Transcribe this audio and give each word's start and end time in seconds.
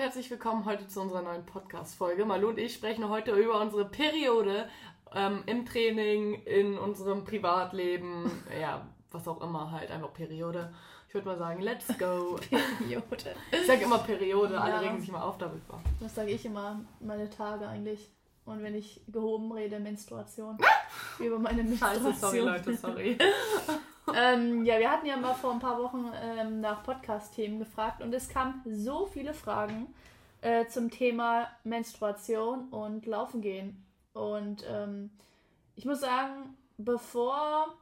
herzlich 0.00 0.30
willkommen 0.30 0.64
heute 0.64 0.88
zu 0.88 1.02
unserer 1.02 1.20
neuen 1.20 1.44
Podcast-Folge. 1.44 2.24
Malu 2.24 2.48
und 2.48 2.58
ich 2.58 2.72
sprechen 2.72 3.10
heute 3.10 3.32
über 3.32 3.60
unsere 3.60 3.84
Periode 3.84 4.66
ähm, 5.14 5.42
im 5.44 5.66
Training, 5.66 6.42
in 6.44 6.78
unserem 6.78 7.24
Privatleben, 7.24 8.30
ja, 8.58 8.88
was 9.10 9.28
auch 9.28 9.42
immer 9.42 9.70
halt, 9.70 9.90
einfach 9.90 10.10
Periode. 10.14 10.72
Ich 11.06 11.12
würde 11.12 11.26
mal 11.26 11.36
sagen, 11.36 11.60
let's 11.60 11.86
go. 11.98 12.38
Periode. 12.78 13.34
Ich 13.52 13.66
sage 13.66 13.84
immer 13.84 13.98
Periode, 13.98 14.54
ja. 14.54 14.60
alle 14.62 14.80
regen 14.80 15.00
sich 15.00 15.10
immer 15.10 15.22
auf 15.22 15.36
darüber. 15.36 15.82
Das 16.00 16.14
sage 16.14 16.30
ich 16.30 16.46
immer, 16.46 16.80
meine 17.00 17.28
Tage 17.28 17.68
eigentlich. 17.68 18.10
Und 18.46 18.62
wenn 18.62 18.74
ich 18.74 19.02
gehoben 19.06 19.52
rede, 19.52 19.80
Menstruation. 19.80 20.56
über 21.18 21.38
meine 21.38 21.62
Menstruation. 21.62 22.04
Scheiße, 22.04 22.20
sorry 22.20 22.38
Leute, 22.38 22.74
sorry. 22.74 23.18
ähm, 24.14 24.64
ja, 24.64 24.78
wir 24.78 24.90
hatten 24.90 25.06
ja 25.06 25.16
mal 25.16 25.34
vor 25.34 25.52
ein 25.52 25.58
paar 25.58 25.78
Wochen 25.78 26.10
ähm, 26.22 26.60
nach 26.60 26.82
Podcast-Themen 26.82 27.58
gefragt 27.58 28.02
und 28.02 28.12
es 28.14 28.28
kamen 28.28 28.62
so 28.66 29.06
viele 29.06 29.34
Fragen 29.34 29.94
äh, 30.40 30.66
zum 30.66 30.90
Thema 30.90 31.48
Menstruation 31.64 32.68
und 32.68 33.06
Laufen 33.06 33.40
gehen. 33.40 33.84
Und 34.12 34.64
ähm, 34.68 35.10
ich 35.76 35.84
muss 35.84 36.00
sagen, 36.00 36.56
bevor, 36.78 37.74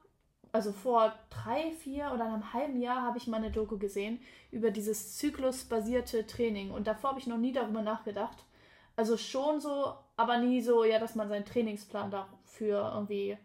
also 0.53 0.73
vor 0.73 1.13
drei, 1.31 1.71
vier 1.73 2.13
oder 2.13 2.25
einem 2.25 2.53
halben 2.53 2.81
Jahr 2.81 3.03
habe 3.03 3.19
ich 3.19 3.27
mal 3.27 3.39
eine 3.39 3.51
Doku 3.51 3.79
gesehen 3.79 4.21
über 4.51 4.71
dieses 4.71 5.17
zyklusbasierte 5.17 6.27
Training. 6.27 6.71
Und 6.71 6.87
davor 6.87 7.11
habe 7.11 7.21
ich 7.21 7.27
noch 7.27 7.39
nie 7.39 7.53
darüber 7.53 7.83
nachgedacht. 7.83 8.45
Also 8.97 9.17
schon 9.17 9.61
so, 9.61 9.95
aber 10.17 10.39
nie 10.39 10.61
so, 10.61 10.85
ja, 10.85 10.99
dass 10.99 11.15
man 11.15 11.29
seinen 11.29 11.45
Trainingsplan 11.45 12.11
dafür 12.11 12.93
irgendwie 12.95 13.39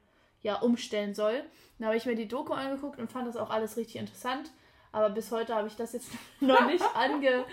ja 0.44 0.56
umstellen 0.58 1.16
soll. 1.16 1.44
Dann 1.80 1.88
habe 1.88 1.98
ich 1.98 2.06
mir 2.06 2.16
die 2.16 2.28
Doku 2.28 2.54
angeguckt 2.54 3.00
und 3.00 3.12
fand 3.12 3.28
das 3.28 3.38
auch 3.38 3.50
alles 3.50 3.78
richtig 3.78 3.96
interessant. 3.96 4.52
Aber 4.92 5.10
bis 5.10 5.32
heute 5.32 5.56
habe 5.56 5.68
ich 5.68 5.76
das 5.76 5.94
jetzt 5.94 6.12
noch 6.40 6.68
nicht 6.68 6.84
ange, 6.96 7.46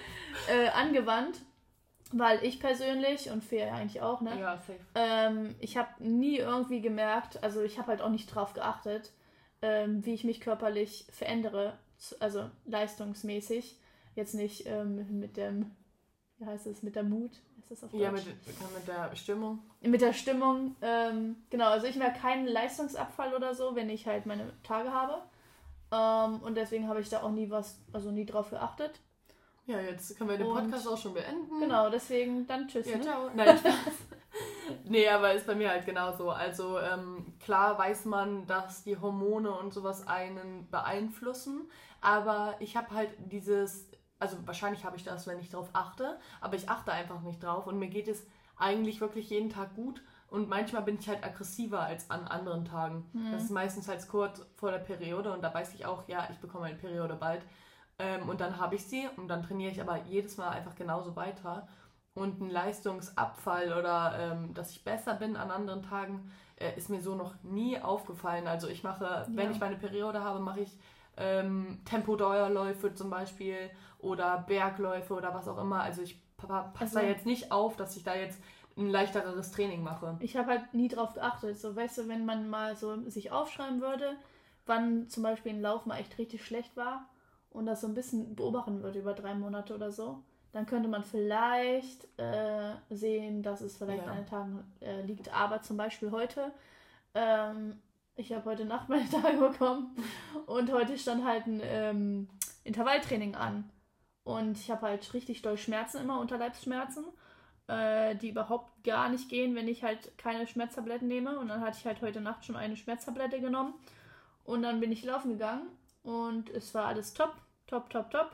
äh, 0.49 0.69
angewandt. 0.69 1.41
Weil 2.13 2.45
ich 2.45 2.59
persönlich 2.59 3.31
und 3.31 3.45
Fea 3.45 3.73
eigentlich 3.73 4.03
auch, 4.03 4.21
ne? 4.21 4.39
Ja, 4.39 4.57
safe. 4.57 4.81
Ähm, 4.97 5.55
ich 5.61 5.77
habe 5.77 5.89
nie 6.01 6.39
irgendwie 6.39 6.81
gemerkt, 6.81 7.41
also 7.45 7.63
ich 7.63 7.79
habe 7.79 7.87
halt 7.87 8.03
auch 8.03 8.09
nicht 8.09 8.35
drauf 8.35 8.53
geachtet, 8.53 9.13
ähm, 9.63 10.05
wie 10.05 10.15
ich 10.15 10.25
mich 10.25 10.41
körperlich 10.41 11.07
verändere, 11.13 11.79
also 12.19 12.51
leistungsmäßig. 12.67 13.79
Jetzt 14.17 14.35
nicht 14.35 14.67
ähm, 14.67 15.21
mit 15.21 15.37
dem, 15.37 15.71
wie 16.41 16.47
heißt 16.47 16.67
es, 16.67 16.83
mit 16.83 16.97
der 16.97 17.03
Mut, 17.03 17.33
ist 17.59 17.71
das 17.71 17.85
auf 17.85 17.91
Deutsch? 17.91 18.03
Ja, 18.03 18.11
mit, 18.11 18.27
mit 18.27 18.89
der 18.89 19.15
Stimmung. 19.15 19.59
Mit 19.83 20.01
der 20.01 20.13
Stimmung, 20.15 20.75
ähm, 20.81 21.37
genau. 21.51 21.69
Also 21.69 21.87
ich 21.87 21.97
merke 21.97 22.19
keinen 22.19 22.47
Leistungsabfall 22.47 23.35
oder 23.35 23.55
so, 23.55 23.77
wenn 23.77 23.91
ich 23.91 24.07
halt 24.07 24.27
meine 24.27 24.53
Tage 24.63 24.91
habe. 24.91 25.23
Ähm, 25.93 26.41
und 26.43 26.57
deswegen 26.57 26.89
habe 26.89 27.01
ich 27.01 27.11
da 27.11 27.23
auch 27.23 27.31
nie 27.31 27.51
was, 27.51 27.79
also 27.93 28.11
nie 28.11 28.25
drauf 28.25 28.51
geachtet. 28.51 29.01
Ja, 29.67 29.79
jetzt 29.79 30.17
können 30.17 30.31
wir 30.31 30.39
den 30.39 30.47
Podcast 30.47 30.87
und, 30.87 30.95
auch 30.95 30.99
schon 30.99 31.15
beenden. 31.15 31.61
Genau, 31.61 31.91
deswegen 31.91 32.47
dann 32.47 32.67
tschüss. 32.67 32.89
Ja, 32.89 32.97
ne? 32.97 33.03
ciao. 33.03 33.31
Nein, 33.35 33.59
Spaß. 33.59 33.75
nee, 34.85 35.09
aber 35.09 35.35
ist 35.35 35.47
bei 35.47 35.55
mir 35.55 35.69
halt 35.69 35.85
genauso. 35.85 36.31
Also 36.31 36.79
ähm, 36.79 37.35
klar 37.39 37.79
weiß 37.79 38.07
man, 38.07 38.47
dass 38.47 38.83
die 38.83 38.97
Hormone 38.97 39.53
und 39.53 39.75
sowas 39.75 40.07
einen 40.07 40.69
beeinflussen, 40.71 41.71
aber 42.01 42.57
ich 42.61 42.77
habe 42.77 42.95
halt 42.95 43.11
dieses 43.31 43.91
also 44.21 44.37
wahrscheinlich 44.47 44.85
habe 44.85 44.97
ich 44.97 45.05
das, 45.05 45.27
wenn 45.27 45.41
ich 45.41 45.51
darauf 45.51 45.71
achte, 45.73 46.19
aber 46.41 46.55
ich 46.55 46.69
achte 46.69 46.93
einfach 46.93 47.21
nicht 47.23 47.43
drauf 47.43 47.67
und 47.67 47.79
mir 47.79 47.89
geht 47.89 48.09
es 48.09 48.27
eigentlich 48.57 49.01
wirklich 49.01 49.31
jeden 49.31 49.51
Tag 49.51 49.75
gut 49.75 50.03
und 50.29 50.49
manchmal 50.49 50.83
bin 50.83 50.99
ich 50.99 51.09
halt 51.09 51.25
aggressiver 51.25 51.81
als 51.81 52.11
an 52.11 52.29
anderen 52.29 52.65
Tagen. 52.65 53.09
Mhm. 53.13 53.33
Das 53.33 53.45
ist 53.45 53.51
meistens 53.51 53.89
halt 53.89 54.07
kurz 54.09 54.47
vor 54.55 54.71
der 54.71 54.79
Periode 54.79 55.33
und 55.33 55.43
da 55.43 55.53
weiß 55.53 55.75
ich 55.75 55.87
auch, 55.87 56.07
ja, 56.07 56.29
ich 56.31 56.39
bekomme 56.39 56.67
eine 56.67 56.77
Periode 56.77 57.17
bald 57.17 57.43
ähm, 57.99 58.29
und 58.29 58.41
dann 58.41 58.59
habe 58.59 58.77
ich 58.77 58.87
sie 58.87 59.09
und 59.17 59.29
dann 59.29 59.43
trainiere 59.43 59.73
ich 59.73 59.81
aber 59.81 59.97
jedes 60.05 60.37
Mal 60.37 60.51
einfach 60.51 60.77
genauso 60.77 61.17
weiter 61.17 61.67
und 62.15 62.41
ein 62.41 62.51
Leistungsabfall 62.51 63.73
oder 63.73 64.15
ähm, 64.19 64.55
dass 64.55 64.71
ich 64.71 64.85
besser 64.85 65.15
bin 65.15 65.37
an 65.37 65.51
anderen 65.51 65.83
Tagen 65.83 66.31
äh, 66.57 66.77
ist 66.77 66.91
mir 66.91 67.01
so 67.01 67.15
noch 67.15 67.35
nie 67.43 67.81
aufgefallen. 67.81 68.47
Also 68.47 68.69
ich 68.69 68.85
mache, 68.85 69.05
ja. 69.05 69.27
wenn 69.31 69.51
ich 69.51 69.59
meine 69.59 69.77
Periode 69.77 70.23
habe, 70.23 70.41
mache 70.41 70.61
ich 70.61 70.79
ähm, 71.17 71.81
Tempodauerläufe 71.85 72.95
zum 72.95 73.11
Beispiel 73.11 73.71
oder 73.99 74.45
Bergläufe 74.47 75.15
oder 75.15 75.35
was 75.35 75.49
auch 75.49 75.59
immer. 75.59 75.83
Also 75.83 76.03
ich 76.03 76.21
passe 76.37 76.73
also, 76.79 76.99
da 76.99 77.07
jetzt 77.07 77.27
nicht 77.27 77.53
auf, 77.53 77.77
dass 77.77 77.97
ich 77.97 78.03
da 78.03 78.15
jetzt 78.15 78.41
ein 78.77 78.89
leichteres 78.89 79.51
Training 79.51 79.83
mache. 79.83 80.17
Ich 80.21 80.37
habe 80.37 80.49
halt 80.49 80.75
nie 80.75 80.89
drauf 80.89 81.15
geachtet. 81.15 81.59
So, 81.59 81.77
weißt 81.77 81.99
du, 81.99 82.09
wenn 82.09 82.25
man 82.25 82.49
mal 82.49 82.77
so 82.77 83.09
sich 83.09 83.31
aufschreiben 83.33 83.81
würde, 83.81 84.17
wann 84.67 85.09
zum 85.09 85.23
Beispiel 85.23 85.53
ein 85.53 85.63
Lauf 85.63 85.87
mal 85.87 85.99
echt 85.99 86.19
richtig 86.19 86.45
schlecht 86.45 86.77
war 86.77 87.09
und 87.51 87.67
das 87.67 87.81
so 87.81 87.87
ein 87.87 87.95
bisschen 87.95 88.35
beobachten 88.37 88.83
würde 88.83 89.01
über 89.01 89.13
drei 89.13 89.35
Monate 89.35 89.75
oder 89.75 89.91
so, 89.91 90.23
dann 90.53 90.67
könnte 90.67 90.89
man 90.89 91.05
vielleicht 91.05 92.07
äh, 92.19 92.75
sehen, 92.89 93.43
dass 93.43 93.61
es 93.61 93.77
vielleicht 93.77 94.05
ja. 94.05 94.11
an 94.11 94.17
den 94.17 94.27
Tagen 94.27 94.73
äh, 94.81 95.03
liegt. 95.03 95.33
Aber 95.35 95.63
zum 95.63 95.77
Beispiel 95.77 96.11
heute, 96.11 96.53
ähm, 97.15 97.81
ich 98.17 98.33
habe 98.33 98.45
heute 98.45 98.65
Nacht 98.65 98.89
meine 98.89 99.09
Tage 99.09 99.39
bekommen 99.39 99.97
und 100.47 100.73
heute 100.73 100.99
stand 100.99 101.25
halt 101.25 101.47
ein 101.47 101.61
ähm, 101.63 102.29
Intervalltraining 102.65 103.35
an. 103.35 103.71
Und 104.23 104.59
ich 104.59 104.71
habe 104.71 104.83
halt 104.83 105.13
richtig 105.15 105.43
doll 105.43 105.57
Schmerzen 105.57 105.99
immer, 105.99 106.21
Unterleibsschmerzen, 106.21 107.05
äh, 107.69 108.15
die 108.17 108.29
überhaupt 108.29 108.85
gar 108.85 109.09
nicht 109.09 109.29
gehen, 109.29 109.55
wenn 109.55 109.67
ich 109.67 109.83
halt 109.83 110.17
keine 110.19 110.47
Schmerztabletten 110.47 111.09
nehme. 111.09 111.39
Und 111.39 111.49
dann 111.49 111.63
hatte 111.63 111.79
ich 111.79 111.87
halt 111.87 112.03
heute 112.03 112.21
Nacht 112.21 112.45
schon 112.45 112.57
eine 112.57 112.77
Schmerztablette 112.77 113.41
genommen. 113.41 113.75
Und 114.45 114.63
dann 114.63 114.81
bin 114.81 114.93
ich 114.93 115.05
laufen 115.05 115.31
gegangen 115.33 115.69
und 116.03 116.51
es 116.51 116.75
war 116.75 116.87
alles 116.87 117.15
top, 117.15 117.35
top, 117.67 117.89
top, 117.91 118.11
top. 118.11 118.31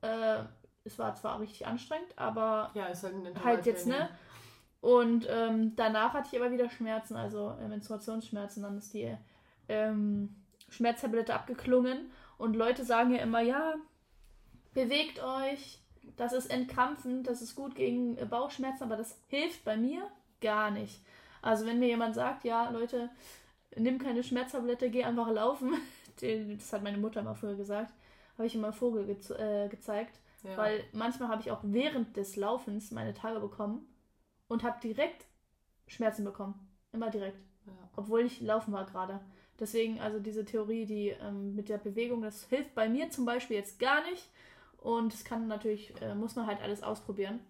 Äh, 0.00 0.44
es 0.84 0.98
war 0.98 1.14
zwar 1.14 1.40
richtig 1.40 1.66
anstrengend, 1.66 2.16
aber 2.16 2.70
ja, 2.74 2.86
halt, 2.86 3.44
halt 3.44 3.66
jetzt, 3.66 3.86
ne? 3.86 4.08
Und 4.82 5.28
ähm, 5.30 5.76
danach 5.76 6.12
hatte 6.12 6.28
ich 6.32 6.40
aber 6.40 6.50
wieder 6.50 6.68
Schmerzen, 6.68 7.14
also 7.14 7.54
äh, 7.62 7.68
Menstruationsschmerzen. 7.68 8.64
Dann 8.64 8.76
ist 8.76 8.92
die 8.92 9.16
ähm, 9.68 10.34
Schmerztablette 10.68 11.32
abgeklungen. 11.32 12.10
Und 12.36 12.56
Leute 12.56 12.84
sagen 12.84 13.14
ja 13.14 13.22
immer, 13.22 13.40
ja, 13.40 13.76
bewegt 14.74 15.22
euch, 15.22 15.78
das 16.16 16.32
ist 16.32 16.50
entkrampfend, 16.50 17.28
das 17.28 17.42
ist 17.42 17.54
gut 17.54 17.76
gegen 17.76 18.18
äh, 18.18 18.24
Bauchschmerzen, 18.24 18.82
aber 18.82 18.96
das 18.96 19.20
hilft 19.28 19.64
bei 19.64 19.76
mir 19.76 20.02
gar 20.40 20.72
nicht. 20.72 21.00
Also 21.42 21.64
wenn 21.64 21.78
mir 21.78 21.86
jemand 21.86 22.16
sagt, 22.16 22.42
ja, 22.42 22.68
Leute, 22.70 23.08
nimm 23.76 24.00
keine 24.00 24.24
Schmerztablette, 24.24 24.90
geh 24.90 25.04
einfach 25.04 25.30
laufen, 25.30 25.74
das 26.20 26.72
hat 26.72 26.82
meine 26.82 26.98
Mutter 26.98 27.20
immer 27.20 27.36
früher 27.36 27.54
gesagt, 27.54 27.92
habe 28.36 28.48
ich 28.48 28.56
immer 28.56 28.72
Vogel 28.72 29.06
ge 29.06 29.16
äh, 29.36 29.68
gezeigt, 29.68 30.18
ja. 30.42 30.56
weil 30.56 30.82
manchmal 30.92 31.28
habe 31.28 31.40
ich 31.40 31.52
auch 31.52 31.60
während 31.62 32.16
des 32.16 32.34
Laufens 32.34 32.90
meine 32.90 33.14
Tage 33.14 33.38
bekommen 33.38 33.86
und 34.52 34.62
habe 34.62 34.80
direkt 34.80 35.26
Schmerzen 35.86 36.24
bekommen, 36.24 36.54
immer 36.92 37.10
direkt, 37.10 37.38
ja. 37.66 37.72
obwohl 37.96 38.20
ich 38.20 38.40
laufen 38.40 38.72
war 38.72 38.86
gerade. 38.86 39.20
Deswegen 39.58 40.00
also 40.00 40.18
diese 40.18 40.44
Theorie, 40.44 40.86
die 40.86 41.08
ähm, 41.08 41.54
mit 41.54 41.68
der 41.68 41.78
Bewegung, 41.78 42.22
das 42.22 42.44
hilft 42.44 42.74
bei 42.74 42.88
mir 42.88 43.10
zum 43.10 43.24
Beispiel 43.24 43.56
jetzt 43.56 43.78
gar 43.78 44.02
nicht. 44.02 44.28
Und 44.78 45.14
es 45.14 45.24
kann 45.24 45.46
natürlich, 45.46 45.94
äh, 46.02 46.14
muss 46.14 46.34
man 46.34 46.46
halt 46.46 46.60
alles 46.60 46.82
ausprobieren. 46.82 47.40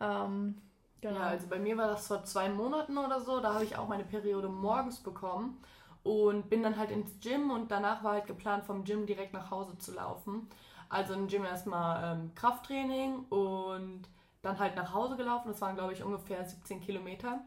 Ähm, 0.00 0.56
genau. 1.00 1.20
Ja, 1.20 1.26
also 1.26 1.46
bei 1.46 1.58
mir 1.58 1.76
war 1.76 1.86
das 1.86 2.08
vor 2.08 2.24
zwei 2.24 2.48
Monaten 2.48 2.98
oder 2.98 3.20
so. 3.20 3.40
Da 3.40 3.54
habe 3.54 3.64
ich 3.64 3.76
auch 3.76 3.88
meine 3.88 4.04
Periode 4.04 4.48
morgens 4.48 4.98
bekommen 4.98 5.62
und 6.02 6.50
bin 6.50 6.62
dann 6.62 6.76
halt 6.76 6.90
ins 6.90 7.20
Gym 7.20 7.50
und 7.50 7.70
danach 7.70 8.02
war 8.02 8.14
halt 8.14 8.26
geplant, 8.26 8.64
vom 8.64 8.82
Gym 8.84 9.06
direkt 9.06 9.32
nach 9.32 9.50
Hause 9.50 9.78
zu 9.78 9.92
laufen. 9.94 10.48
Also 10.88 11.14
im 11.14 11.28
Gym 11.28 11.44
erstmal 11.44 12.16
ähm, 12.16 12.34
Krafttraining 12.34 13.20
und 13.30 14.02
dann 14.42 14.58
halt 14.58 14.76
nach 14.76 14.92
Hause 14.92 15.16
gelaufen. 15.16 15.48
Das 15.48 15.60
waren, 15.60 15.76
glaube 15.76 15.92
ich, 15.92 16.02
ungefähr 16.02 16.44
17 16.44 16.80
Kilometer. 16.80 17.40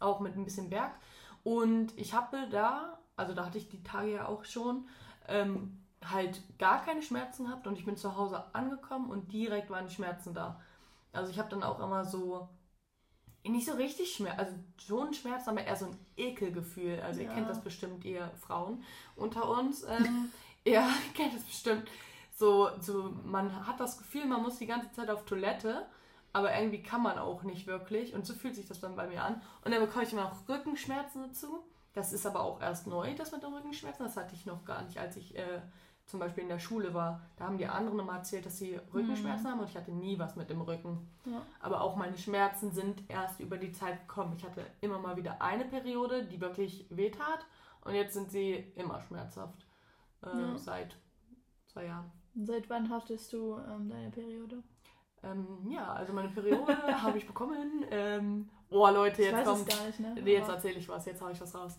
Auch 0.00 0.20
mit 0.20 0.36
ein 0.36 0.44
bisschen 0.44 0.70
Berg. 0.70 0.92
Und 1.44 1.96
ich 1.98 2.14
habe 2.14 2.48
da, 2.50 2.98
also 3.16 3.34
da 3.34 3.46
hatte 3.46 3.58
ich 3.58 3.68
die 3.68 3.82
Tage 3.82 4.12
ja 4.14 4.26
auch 4.26 4.44
schon, 4.44 4.88
ähm, 5.28 5.78
halt 6.04 6.42
gar 6.58 6.84
keine 6.84 7.02
Schmerzen 7.02 7.44
gehabt 7.44 7.66
und 7.66 7.78
ich 7.78 7.84
bin 7.84 7.96
zu 7.96 8.16
Hause 8.16 8.44
angekommen 8.54 9.10
und 9.10 9.32
direkt 9.32 9.70
waren 9.70 9.86
die 9.86 9.94
Schmerzen 9.94 10.34
da. 10.34 10.60
Also 11.12 11.30
ich 11.30 11.38
habe 11.38 11.50
dann 11.50 11.62
auch 11.62 11.78
immer 11.78 12.04
so 12.04 12.48
nicht 13.44 13.66
so 13.66 13.72
richtig 13.74 14.14
Schmerz, 14.14 14.38
also 14.38 14.54
schon 14.76 15.14
Schmerz, 15.14 15.48
aber 15.48 15.64
eher 15.64 15.76
so 15.76 15.86
ein 15.86 15.98
Ekelgefühl. 16.16 17.00
Also 17.00 17.20
ja. 17.20 17.28
ihr 17.28 17.34
kennt 17.34 17.48
das 17.48 17.60
bestimmt, 17.62 18.04
ihr 18.04 18.30
Frauen 18.40 18.84
unter 19.16 19.48
uns. 19.48 19.82
Ähm, 19.82 20.30
ja, 20.64 20.86
ihr 20.86 21.12
kennt 21.14 21.34
das 21.34 21.42
bestimmt. 21.42 21.88
So, 22.34 22.70
so, 22.80 23.14
man 23.24 23.66
hat 23.66 23.80
das 23.80 23.98
Gefühl, 23.98 24.26
man 24.26 24.42
muss 24.42 24.58
die 24.58 24.66
ganze 24.66 24.90
Zeit 24.92 25.10
auf 25.10 25.24
Toilette, 25.24 25.86
aber 26.32 26.54
irgendwie 26.54 26.82
kann 26.82 27.02
man 27.02 27.18
auch 27.18 27.42
nicht 27.42 27.66
wirklich. 27.66 28.14
Und 28.14 28.26
so 28.26 28.34
fühlt 28.34 28.54
sich 28.54 28.66
das 28.66 28.80
dann 28.80 28.96
bei 28.96 29.06
mir 29.06 29.22
an. 29.22 29.40
Und 29.64 29.72
dann 29.72 29.80
bekomme 29.80 30.04
ich 30.04 30.12
immer 30.12 30.24
noch 30.24 30.48
Rückenschmerzen 30.48 31.22
dazu. 31.28 31.64
Das 31.92 32.12
ist 32.12 32.26
aber 32.26 32.40
auch 32.40 32.60
erst 32.60 32.86
neu, 32.86 33.14
das 33.14 33.32
mit 33.32 33.42
den 33.42 33.52
Rückenschmerzen. 33.52 34.04
Das 34.04 34.16
hatte 34.16 34.34
ich 34.34 34.46
noch 34.46 34.64
gar 34.64 34.82
nicht, 34.82 34.98
als 34.98 35.16
ich 35.16 35.36
äh, 35.36 35.60
zum 36.06 36.20
Beispiel 36.20 36.42
in 36.42 36.48
der 36.48 36.58
Schule 36.58 36.94
war, 36.94 37.20
da 37.36 37.46
haben 37.46 37.58
die 37.58 37.66
anderen 37.66 37.98
immer 37.98 38.16
erzählt, 38.16 38.44
dass 38.44 38.58
sie 38.58 38.78
Rückenschmerzen 38.92 39.46
mhm. 39.46 39.50
haben 39.50 39.60
und 39.60 39.68
ich 39.68 39.76
hatte 39.76 39.92
nie 39.92 40.18
was 40.18 40.36
mit 40.36 40.50
dem 40.50 40.60
Rücken. 40.60 41.08
Ja. 41.24 41.42
Aber 41.60 41.80
auch 41.80 41.96
meine 41.96 42.18
Schmerzen 42.18 42.72
sind 42.72 43.02
erst 43.08 43.40
über 43.40 43.56
die 43.56 43.72
Zeit 43.72 44.06
gekommen. 44.08 44.34
Ich 44.36 44.44
hatte 44.44 44.66
immer 44.80 44.98
mal 44.98 45.16
wieder 45.16 45.40
eine 45.40 45.64
Periode, 45.64 46.24
die 46.26 46.40
wirklich 46.40 46.86
wehtat 46.90 47.46
und 47.82 47.94
jetzt 47.94 48.14
sind 48.14 48.30
sie 48.30 48.54
immer 48.74 49.00
schmerzhaft. 49.02 49.66
Äh, 50.22 50.38
ja. 50.38 50.56
Seit 50.56 50.96
zwei 51.66 51.86
Jahren. 51.86 52.10
Seit 52.34 52.68
wann 52.68 52.90
hattest 52.90 53.32
du 53.32 53.58
ähm, 53.58 53.88
deine 53.88 54.10
Periode? 54.10 54.62
Ähm, 55.24 55.46
ja, 55.70 55.92
also 55.92 56.12
meine 56.12 56.28
Periode 56.28 56.76
habe 57.02 57.18
ich 57.18 57.26
bekommen. 57.26 57.84
Ähm, 57.90 58.48
oh 58.70 58.88
Leute, 58.88 59.22
jetzt 59.22 59.44
kommt. 59.44 59.66
nicht, 59.66 60.00
ne? 60.00 60.14
Nee, 60.22 60.34
jetzt 60.34 60.48
erzähle 60.48 60.78
ich 60.78 60.88
was, 60.88 61.06
jetzt 61.06 61.22
hau 61.22 61.28
ich 61.28 61.40
was 61.40 61.54
raus. 61.54 61.78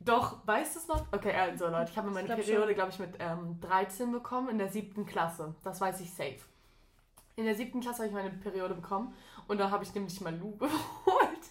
Doch, 0.00 0.46
weißt 0.46 0.74
du 0.74 0.80
es 0.80 0.88
noch? 0.88 1.06
Okay, 1.12 1.32
also 1.32 1.68
Leute, 1.68 1.90
ich 1.90 1.96
habe 1.96 2.10
meine 2.10 2.28
Ich 2.28 2.34
glaub 2.34 2.40
Periode, 2.40 2.74
glaube 2.74 2.90
ich, 2.90 2.98
mit 2.98 3.14
ähm, 3.18 3.58
13 3.60 4.12
bekommen, 4.12 4.50
in 4.50 4.58
der 4.58 4.68
siebten 4.68 5.06
Klasse. 5.06 5.54
Das 5.62 5.80
weiß 5.80 6.00
ich 6.00 6.12
safe. 6.12 6.40
In 7.36 7.46
der 7.46 7.54
siebten 7.54 7.80
Klasse 7.80 7.98
habe 8.02 8.08
ich 8.08 8.14
meine 8.14 8.30
Periode 8.30 8.74
bekommen 8.74 9.14
und 9.48 9.58
da 9.58 9.70
habe 9.70 9.82
ich 9.82 9.92
nämlich 9.94 10.20
Malu 10.20 10.56
geholt 10.58 11.44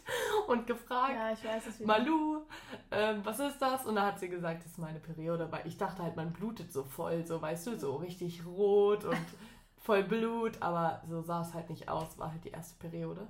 und 0.47 0.67
gefragt, 0.67 1.13
Ja, 1.13 1.31
ich 1.31 1.43
weiß. 1.43 1.79
Malu, 1.81 2.41
ähm, 2.91 3.21
was 3.23 3.39
ist 3.39 3.57
das? 3.59 3.85
Und 3.85 3.95
da 3.95 4.05
hat 4.05 4.19
sie 4.19 4.29
gesagt, 4.29 4.63
das 4.63 4.71
ist 4.71 4.77
meine 4.77 4.99
Periode, 4.99 5.51
weil 5.51 5.65
ich 5.65 5.77
dachte 5.77 6.03
halt, 6.03 6.15
man 6.15 6.31
blutet 6.31 6.71
so 6.71 6.83
voll, 6.83 7.25
so 7.25 7.41
weißt 7.41 7.67
du, 7.67 7.79
so 7.79 7.95
richtig 7.95 8.45
rot 8.45 9.03
und 9.03 9.17
voll 9.83 10.03
Blut, 10.03 10.61
aber 10.61 11.01
so 11.07 11.21
sah 11.21 11.41
es 11.41 11.53
halt 11.53 11.69
nicht 11.69 11.89
aus, 11.89 12.17
war 12.17 12.31
halt 12.31 12.43
die 12.43 12.51
erste 12.51 12.75
Periode. 12.79 13.27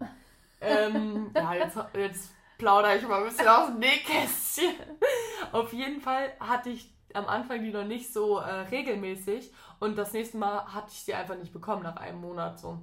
ähm, 0.62 1.32
ja, 1.36 1.54
jetzt, 1.56 1.78
jetzt 1.94 2.32
plaudere 2.58 2.98
ich 2.98 3.08
mal 3.08 3.22
ein 3.22 3.30
bisschen 3.30 3.48
aus 3.48 3.68
dem 3.68 3.80
Nähkästchen. 3.80 4.76
Auf 5.52 5.74
jeden 5.74 6.00
Fall 6.00 6.32
hatte 6.40 6.70
ich 6.70 6.94
am 7.14 7.26
Anfang 7.26 7.62
die 7.62 7.72
noch 7.72 7.86
nicht 7.86 8.12
so 8.12 8.38
äh, 8.38 8.62
regelmäßig 8.72 9.52
und 9.80 9.98
das 9.98 10.14
nächste 10.14 10.38
Mal 10.38 10.74
hatte 10.74 10.88
ich 10.90 11.04
sie 11.04 11.14
einfach 11.14 11.38
nicht 11.38 11.54
bekommen 11.54 11.84
nach 11.84 11.98
einem 11.98 12.22
Monat 12.22 12.60
so. 12.60 12.80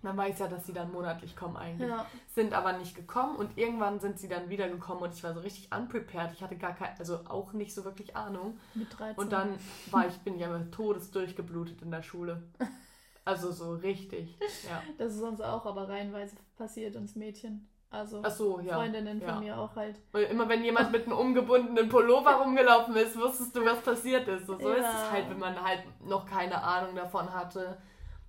Man 0.00 0.16
weiß 0.16 0.38
ja, 0.38 0.46
dass 0.46 0.64
sie 0.64 0.72
dann 0.72 0.92
monatlich 0.92 1.34
kommen 1.34 1.56
eigentlich 1.56 1.88
Ja, 1.88 2.06
sind 2.32 2.54
aber 2.54 2.74
nicht 2.74 2.94
gekommen 2.94 3.34
und 3.36 3.58
irgendwann 3.58 3.98
sind 3.98 4.18
sie 4.20 4.28
dann 4.28 4.48
wieder 4.48 4.68
gekommen 4.68 5.02
und 5.02 5.12
ich 5.12 5.24
war 5.24 5.34
so 5.34 5.40
richtig 5.40 5.74
unprepared. 5.74 6.32
Ich 6.32 6.42
hatte 6.42 6.56
gar 6.56 6.72
kein, 6.72 6.96
also 6.98 7.18
auch 7.28 7.52
nicht 7.52 7.74
so 7.74 7.84
wirklich 7.84 8.14
Ahnung. 8.14 8.60
mit 8.74 8.96
13. 8.96 9.16
Und 9.16 9.32
dann 9.32 9.58
war 9.90 10.06
ich, 10.06 10.16
bin 10.18 10.36
ich 10.36 10.44
einfach 10.44 10.70
todesdurchgeblutet 10.70 11.82
in 11.82 11.90
der 11.90 12.02
Schule. 12.02 12.44
Also 13.28 13.52
so 13.52 13.74
richtig, 13.74 14.38
ja. 14.66 14.82
Das 14.98 15.14
ist 15.14 15.22
uns 15.22 15.42
auch 15.42 15.66
aber 15.66 15.86
reihenweise 15.86 16.34
passiert, 16.56 16.96
uns 16.96 17.14
Mädchen. 17.14 17.68
Also 17.90 18.22
so, 18.30 18.60
ja. 18.60 18.74
Freundinnen 18.74 19.20
von 19.20 19.28
ja. 19.28 19.40
mir 19.40 19.58
auch 19.58 19.76
halt. 19.76 19.96
Weil 20.12 20.24
immer 20.24 20.48
wenn 20.48 20.64
jemand 20.64 20.92
mit 20.92 21.04
einem 21.06 21.16
umgebundenen 21.16 21.88
Pullover 21.90 22.36
rumgelaufen 22.36 22.96
ist, 22.96 23.18
wusstest 23.18 23.54
du, 23.54 23.64
was 23.64 23.80
passiert 23.80 24.28
ist. 24.28 24.48
Und 24.48 24.62
so 24.62 24.70
ist 24.70 24.82
Ja. 24.82 24.90
es 24.90 25.10
halt, 25.10 25.28
wenn 25.28 25.38
man 25.38 25.62
halt 25.62 25.82
noch 26.06 26.24
keine 26.24 26.62
Ahnung 26.62 26.96
davon 26.96 27.32
hatte. 27.32 27.76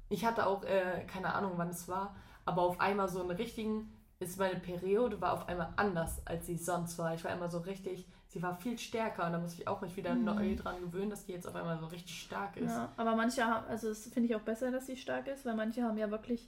Ich 0.09 0.25
hatte 0.25 0.45
auch 0.45 0.63
äh, 0.63 1.05
keine 1.07 1.33
Ahnung, 1.33 1.53
wann 1.55 1.69
es 1.69 1.87
war, 1.87 2.15
aber 2.45 2.63
auf 2.63 2.79
einmal 2.81 3.07
so 3.07 3.21
einen 3.21 3.31
richtigen, 3.31 3.93
ist 4.19 4.37
meine 4.37 4.59
Periode 4.59 5.21
war 5.21 5.31
auf 5.33 5.47
einmal 5.47 5.73
anders, 5.77 6.21
als 6.25 6.45
sie 6.45 6.57
sonst 6.57 6.97
war. 6.97 7.13
Ich 7.13 7.23
war 7.23 7.31
immer 7.31 7.47
so 7.49 7.59
richtig, 7.59 8.05
sie 8.29 8.41
war 8.41 8.55
viel 8.55 8.77
stärker 8.77 9.25
und 9.25 9.33
da 9.33 9.39
muss 9.39 9.53
ich 9.53 9.67
auch 9.67 9.81
mich 9.81 9.95
wieder 9.97 10.13
Mhm. 10.15 10.23
neu 10.25 10.55
dran 10.55 10.79
gewöhnen, 10.79 11.09
dass 11.09 11.25
die 11.25 11.33
jetzt 11.33 11.47
auf 11.47 11.55
einmal 11.55 11.77
so 11.79 11.87
richtig 11.87 12.21
stark 12.21 12.55
ist. 12.57 12.71
Ja, 12.71 12.89
aber 12.97 13.15
manche 13.15 13.43
haben, 13.45 13.65
also 13.67 13.89
das 13.89 14.07
finde 14.07 14.29
ich 14.29 14.35
auch 14.35 14.41
besser, 14.41 14.71
dass 14.71 14.85
sie 14.85 14.95
stark 14.97 15.27
ist, 15.27 15.45
weil 15.45 15.55
manche 15.55 15.83
haben 15.83 15.97
ja 15.97 16.09
wirklich 16.11 16.47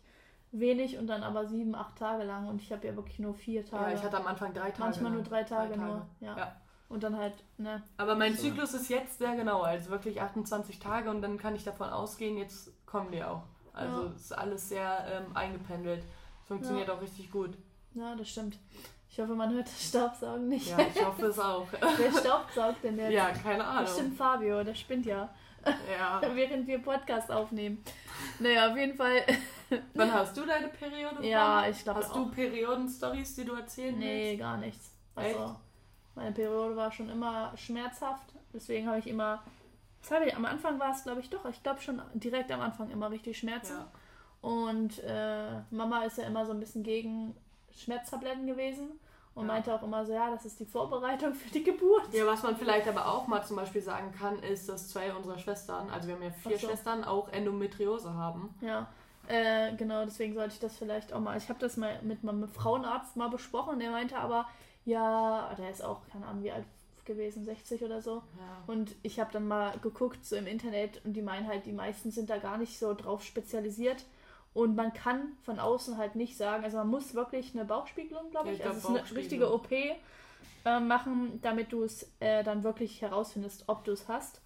wenig 0.52 0.98
und 0.98 1.08
dann 1.08 1.24
aber 1.24 1.46
sieben, 1.48 1.76
acht 1.76 1.98
Tage 1.98 2.24
lang 2.24 2.48
und 2.48 2.62
ich 2.62 2.72
habe 2.72 2.86
ja 2.88 2.96
wirklich 2.96 3.20
nur 3.20 3.34
vier 3.34 3.66
Tage. 3.66 3.92
Ja, 3.92 3.98
ich 3.98 4.04
hatte 4.04 4.18
am 4.18 4.28
Anfang 4.28 4.54
drei 4.54 4.70
Tage. 4.72 4.80
Manchmal 4.80 5.12
nur 5.12 5.22
lang. 5.22 5.30
drei 5.30 5.44
Tage, 5.44 5.78
nur. 5.78 6.06
Ja. 6.20 6.38
Ja. 6.38 6.56
Und 6.90 7.04
dann 7.04 7.16
halt, 7.18 7.36
ne? 7.58 7.82
Aber 7.98 8.16
mein 8.16 8.36
So. 8.36 8.44
Zyklus 8.44 8.74
ist 8.74 8.90
jetzt 8.90 9.18
sehr 9.18 9.36
genau, 9.38 9.62
also 9.62 9.90
wirklich 9.92 10.22
28 10.22 10.78
Tage 10.80 11.10
und 11.10 11.22
dann 11.22 11.38
kann 11.38 11.56
ich 11.56 11.64
davon 11.64 11.90
ausgehen, 11.90 12.38
jetzt 12.38 12.70
kommen 12.86 13.12
die 13.12 13.24
auch. 13.24 13.44
Also 13.74 14.04
Ja. 14.04 14.08
es 14.10 14.22
ist 14.24 14.32
alles 14.34 14.68
sehr 14.68 15.06
ähm, 15.10 15.36
eingependelt. 15.36 16.04
Funktioniert 16.44 16.90
auch 16.90 17.02
richtig 17.02 17.32
gut. 17.32 17.58
Ja, 17.94 18.16
das 18.16 18.30
stimmt. 18.30 18.58
Ich 19.10 19.20
hoffe, 19.20 19.36
man 19.36 19.54
hört 19.54 19.68
das 19.68 19.90
Staubsaugen 19.90 20.48
nicht. 20.48 20.70
Ja, 20.70 20.80
ich 20.80 21.06
hoffe 21.06 21.26
es 21.26 21.38
auch. 21.38 21.68
Wer 21.98 22.12
staubsaugt 22.12 22.82
denn 22.84 22.98
jetzt? 22.98 23.12
ja, 23.12 23.32
keine 23.32 23.66
Ahnung. 23.66 23.84
Bestimmt 23.84 24.18
Fabio, 24.18 24.64
der 24.64 24.74
spinnt 24.74 25.06
ja, 25.06 25.30
Ja. 25.66 26.22
während 26.34 26.66
wir 26.66 26.80
Podcast 26.82 27.30
aufnehmen. 27.30 27.84
Naja, 28.40 28.72
auf 28.72 28.78
jeden 28.78 28.96
Fall. 28.96 29.22
Wann 29.96 30.14
hast 30.14 30.38
du 30.38 30.46
deine 30.46 30.70
Periode? 30.70 31.28
Ja, 31.28 31.68
ich 31.68 31.84
glaube 31.84 32.00
Hast 32.00 32.16
du 32.16 32.32
Perioden-Stories, 32.32 33.36
die 33.36 33.46
du 33.46 33.54
erzählen 33.54 33.98
Nee, 34.00 34.38
gar 34.38 34.58
nichts. 34.58 34.92
Echt? 35.18 35.38
Also, 35.38 35.58
meine 36.16 36.32
Periode 36.32 36.76
war 36.78 36.92
schon 36.92 37.10
immer 37.10 37.52
schmerzhaft. 37.58 38.34
Deswegen 38.54 38.88
habe 38.88 39.00
ich 39.00 39.08
immer. 39.08 39.44
Habe 40.10 40.26
ich? 40.26 40.36
Am 40.36 40.46
Anfang 40.46 40.80
war 40.80 40.92
es, 40.92 41.04
glaube 41.04 41.20
ich, 41.20 41.30
doch. 41.30 41.46
Ich 41.50 41.62
glaube 41.62 41.82
schon 41.82 42.02
direkt 42.14 42.50
am 42.52 42.62
Anfang 42.62 42.90
immer 42.90 43.12
richtig 43.12 43.28
willst? 43.28 43.40
Schmerzen. 43.42 43.74
Ja. 43.74 44.50
Und 44.50 45.00
äh, 45.04 45.60
Mama 45.70 46.04
ist 46.06 46.18
ja 46.18 46.24
immer 46.24 46.46
so 46.46 46.54
ein 46.54 46.60
bisschen 46.60 46.84
gegen 46.84 47.36
Schmerztabletten 47.76 48.46
gewesen 48.48 49.00
und 49.36 49.48
Ja. 49.48 49.54
meinte 49.54 49.74
auch 49.74 49.84
immer 49.84 50.06
so, 50.06 50.14
ja, 50.14 50.30
das 50.30 50.46
ist 50.46 50.60
die 50.60 50.66
Vorbereitung 50.66 51.34
für 51.34 51.50
die 51.52 51.64
Geburt. 51.64 52.14
ja, 52.14 52.26
was 52.26 52.44
man 52.44 52.56
vielleicht 52.58 52.88
aber 52.88 53.08
auch 53.08 53.28
mal 53.28 53.44
zum 53.44 53.56
Beispiel 53.56 53.82
sagen 53.82 54.14
kann, 54.18 54.40
ist, 54.44 54.68
dass 54.70 54.90
zwei 54.90 55.14
unserer 55.14 55.38
Schwestern, 55.40 55.90
also 55.90 56.08
wir 56.08 56.16
haben 56.16 56.24
ja 56.24 56.32
vier 56.32 56.58
so. 56.58 56.68
Schwestern, 56.68 57.04
auch 57.04 57.30
Endometriose 57.30 58.14
haben. 58.14 58.54
Ja, 58.62 58.88
äh, 59.28 59.74
genau, 59.76 60.04
deswegen 60.04 60.34
sollte 60.34 60.54
ich 60.54 60.60
das 60.60 60.76
vielleicht 60.78 61.14
auch 61.14 61.20
mal. 61.20 61.38
Ich 61.38 61.48
habe 61.50 61.60
das 61.60 61.78
mal 61.78 62.00
mit 62.02 62.24
meinem 62.24 62.48
Frauenarzt 62.48 63.16
mal 63.16 63.30
besprochen, 63.30 63.80
der 63.80 63.92
meinte 63.92 64.18
aber, 64.18 64.48
ja, 64.86 65.54
der 65.58 65.70
ist 65.70 65.84
auch, 65.84 66.02
keine 66.12 66.26
Ahnung, 66.26 66.44
wie 66.44 66.52
alt 66.52 66.66
gewesen, 67.06 67.46
60 67.46 67.84
oder 67.84 68.02
so. 68.02 68.16
Ja. 68.38 68.64
Und 68.68 68.96
ich 69.04 69.20
habe 69.20 69.32
dann 69.32 69.48
mal 69.48 69.78
geguckt 69.80 70.24
so 70.26 70.36
im 70.36 70.46
Internet 70.48 71.04
und 71.06 71.14
die 71.14 71.22
meinen 71.22 71.48
halt, 71.48 71.66
die 71.66 71.72
meisten 71.72 72.12
sind 72.12 72.30
da 72.30 72.38
gar 72.38 72.58
nicht 72.58 72.78
so 72.78 72.94
drauf 72.94 73.24
spezialisiert. 73.24 74.04
Und 74.54 74.76
man 74.76 74.94
kann 74.94 75.38
von 75.44 75.60
außen 75.60 75.98
halt 75.98 76.16
nicht 76.16 76.38
sagen, 76.38 76.64
also 76.66 76.78
man 76.78 76.90
muss 76.90 77.14
wirklich 77.14 77.54
eine 77.56 77.64
Bauchspiegelung, 77.66 78.32
glaube 78.32 78.48
Ja, 78.48 78.54
ich, 78.54 78.60
ich 78.60 78.66
also 78.66 78.90
glaub, 78.90 78.98
es 78.98 79.04
ist 79.06 79.12
eine 79.12 79.18
richtige 79.24 79.54
OP 79.54 79.72
äh, 80.66 80.80
machen, 80.80 81.40
damit 81.42 81.72
du 81.72 81.84
es 81.84 82.10
äh, 82.20 82.44
dann 82.44 82.64
wirklich 82.64 83.02
herausfindest, 83.02 83.66
ob 83.68 83.84
du 83.86 83.92
es 83.94 84.08
hast. 84.08 84.42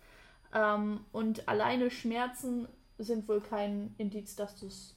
Ähm, 0.53 1.05
und 1.11 1.47
alleine 1.49 1.89
Schmerzen 1.91 2.67
sind 2.97 3.27
wohl 3.27 3.41
kein 3.41 3.93
Indiz, 3.97 4.35
dass 4.35 4.59
du 4.59 4.67
es 4.67 4.95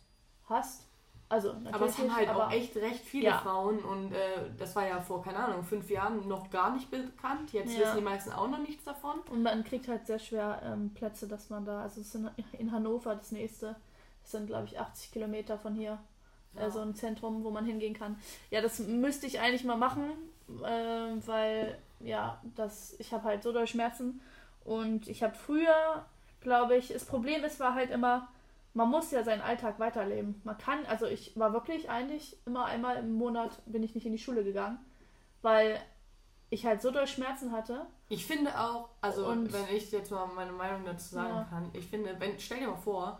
hast. 0.48 0.84
Also 1.30 1.54
Aber 1.72 1.86
es 1.86 1.98
haben 1.98 2.14
halt 2.14 2.30
auch 2.30 2.50
echt 2.50 2.74
recht 2.76 3.04
viele 3.04 3.26
Ja. 3.26 3.38
Frauen 3.38 3.80
und 3.80 4.12
äh, 4.12 4.50
das 4.56 4.74
war 4.74 4.86
ja 4.86 5.00
vor, 5.00 5.22
keine 5.22 5.38
Ahnung, 5.38 5.62
fünf 5.62 5.90
Jahren 5.90 6.26
noch 6.26 6.48
gar 6.50 6.72
nicht 6.72 6.90
bekannt. 6.90 7.52
Jetzt 7.52 7.74
Ja. 7.74 7.82
wissen 7.82 7.96
die 7.98 8.02
meisten 8.04 8.32
auch 8.32 8.48
noch 8.48 8.58
nichts 8.60 8.84
davon. 8.84 9.18
Und 9.30 9.42
man 9.42 9.62
kriegt 9.64 9.88
halt 9.88 10.06
sehr 10.06 10.18
schwer 10.18 10.62
ähm, 10.64 10.94
Plätze, 10.94 11.28
dass 11.28 11.50
man 11.50 11.64
da, 11.66 11.82
also 11.82 12.00
es 12.00 12.12
sind 12.12 12.30
in 12.52 12.72
Hannover 12.72 13.14
das 13.14 13.30
nächste, 13.32 13.76
das 14.28 14.32
sind 14.32 14.46
glaube 14.46 14.66
ich 14.66 14.78
80 14.78 15.10
Kilometer 15.10 15.56
von 15.58 15.74
hier, 15.74 15.98
Ja. 16.54 16.66
äh, 16.66 16.70
so 16.70 16.80
ein 16.80 16.94
Zentrum, 16.94 17.44
wo 17.44 17.50
man 17.50 17.64
hingehen 17.64 17.94
kann. 17.94 18.18
Ja, 18.50 18.60
das 18.60 18.78
müsste 18.78 19.26
ich 19.26 19.40
eigentlich 19.40 19.64
mal 19.64 19.76
machen, 19.78 20.10
ähm, 20.66 21.26
weil 21.26 21.78
ja, 22.00 22.38
das, 22.54 22.94
ich 23.00 23.12
habe 23.14 23.24
halt 23.24 23.42
so 23.42 23.52
doll 23.52 23.66
Schmerzen 23.66 24.20
und 24.64 25.08
ich 25.08 25.22
habe 25.22 25.34
früher, 25.34 26.04
glaube 26.42 26.76
ich, 26.76 26.88
das 26.88 27.06
Problem 27.06 27.42
ist, 27.42 27.58
war 27.58 27.74
halt 27.74 27.90
immer, 27.90 28.28
man 28.74 28.90
muss 28.90 29.10
ja 29.12 29.24
seinen 29.24 29.40
Alltag 29.40 29.78
weiterleben. 29.80 30.40
Man 30.44 30.58
kann, 30.58 30.84
also 30.86 31.06
ich 31.06 31.34
war 31.38 31.54
wirklich 31.54 31.88
eigentlich 31.88 32.36
immer 32.44 32.66
einmal 32.66 32.96
im 32.96 33.14
Monat 33.14 33.50
bin 33.64 33.82
ich 33.82 33.94
nicht 33.94 34.04
in 34.06 34.12
die 34.12 34.18
Schule 34.18 34.44
gegangen, 34.44 34.78
weil 35.40 35.80
ich 36.50 36.66
halt 36.66 36.82
so 36.82 36.90
doll 36.90 37.06
Schmerzen 37.06 37.50
hatte. 37.52 37.86
Ich 38.10 38.26
finde 38.26 38.58
auch, 38.60 38.90
also 39.00 39.26
Und- 39.26 39.52
wenn 39.54 39.74
ich 39.74 39.90
jetzt 39.90 40.10
mal 40.10 40.26
meine 40.26 40.52
Meinung 40.52 40.84
dazu 40.84 41.14
sagen 41.14 41.34
Ja. 41.34 41.44
kann, 41.44 41.70
ich 41.72 41.86
finde, 41.86 42.14
wenn, 42.20 42.38
stell 42.38 42.60
dir 42.60 42.68
mal 42.68 42.76
vor, 42.76 43.18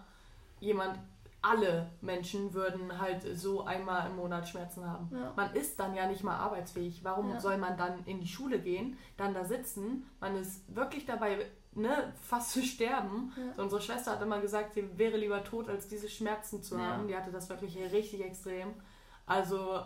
jemand, 0.61 0.99
alle 1.41 1.91
Menschen 2.01 2.53
würden 2.53 2.99
halt 3.01 3.23
so 3.39 3.65
einmal 3.65 4.09
im 4.11 4.17
Monat 4.17 4.49
Schmerzen 4.49 4.85
haben. 4.85 5.09
Ja. 5.13 5.33
Man 5.37 5.55
ist 5.55 5.79
dann 5.79 5.95
ja 5.95 6.07
nicht 6.07 6.25
mal 6.25 6.37
arbeitsfähig. 6.37 7.05
Warum 7.05 7.31
Ja. 7.31 7.41
soll 7.41 7.59
man 7.59 7.77
dann 7.77 8.05
in 8.07 8.21
die 8.21 8.27
Schule 8.27 8.59
gehen, 8.61 8.99
dann 9.17 9.35
da 9.35 9.45
sitzen? 9.45 10.05
Man 10.21 10.35
ist 10.37 10.75
wirklich 10.75 11.07
dabei, 11.07 11.47
ne, 11.73 12.13
fast 12.21 12.51
zu 12.53 12.63
sterben. 12.63 13.33
Ja. 13.37 13.55
So, 13.55 13.63
unsere 13.63 13.81
Schwester 13.81 14.13
hat 14.13 14.23
immer 14.23 14.41
gesagt, 14.41 14.75
sie 14.75 14.99
wäre 14.99 15.17
lieber 15.17 15.45
tot, 15.45 15.69
als 15.69 15.87
diese 15.87 16.09
Schmerzen 16.09 16.61
zu 16.63 16.81
haben. 16.81 17.07
Die 17.07 17.17
hatte 17.17 17.31
das 17.31 17.49
wirklich 17.49 17.77
richtig 17.77 18.25
extrem. 18.25 18.75
Also, 19.25 19.81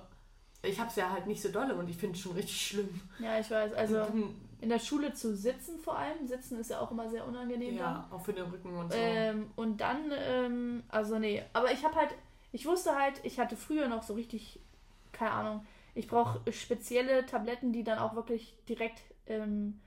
ich 0.63 0.79
habe 0.81 0.89
es 0.89 0.97
ja 0.97 1.11
halt 1.11 1.27
nicht 1.27 1.43
so 1.43 1.51
dolle 1.51 1.75
und 1.75 1.91
ich 1.91 1.97
finde 1.99 2.17
es 2.17 2.23
schon 2.23 2.33
richtig 2.33 2.67
schlimm. 2.69 3.01
Ja, 3.19 3.39
ich 3.39 3.51
weiß. 3.51 3.75
Also 3.75 4.07
in 4.63 4.69
der 4.69 4.79
Schule 4.79 5.13
zu 5.13 5.35
sitzen 5.35 5.79
vor 5.79 5.99
allem. 5.99 6.27
Sitzen 6.27 6.59
ist 6.59 6.71
ja 6.71 6.81
auch 6.81 6.91
immer 6.93 7.11
sehr 7.11 7.27
unangenehm. 7.27 7.77
ja, 7.77 8.09
auch 8.11 8.21
für 8.21 8.33
den 8.33 8.45
Rücken 8.45 8.75
und 8.75 8.93
so. 8.93 8.97
Ähm, 8.99 9.51
und 9.57 9.81
dann, 9.81 10.13
ähm, 10.17 10.85
also 10.89 11.19
nee, 11.19 11.43
aber 11.53 11.73
ich 11.73 11.85
habe 11.85 11.97
halt, 11.97 12.15
ich 12.53 12.65
wusste 12.65 12.97
halt, 12.97 13.21
ich 13.25 13.41
hatte 13.41 13.57
früher 13.57 13.89
noch 13.89 14.05
so 14.05 14.15
richtig, 14.15 14.61
keine 15.11 15.33
Ahnung, 15.33 15.67
ich 15.95 16.07
brauche 16.07 16.41
spezielle 16.53 17.27
Tabletten, 17.27 17.73
die 17.73 17.83
dann 17.83 17.99
auch 17.99 18.15
wirklich 18.15 18.57
direkt 18.69 19.01
ähm, 19.27 19.81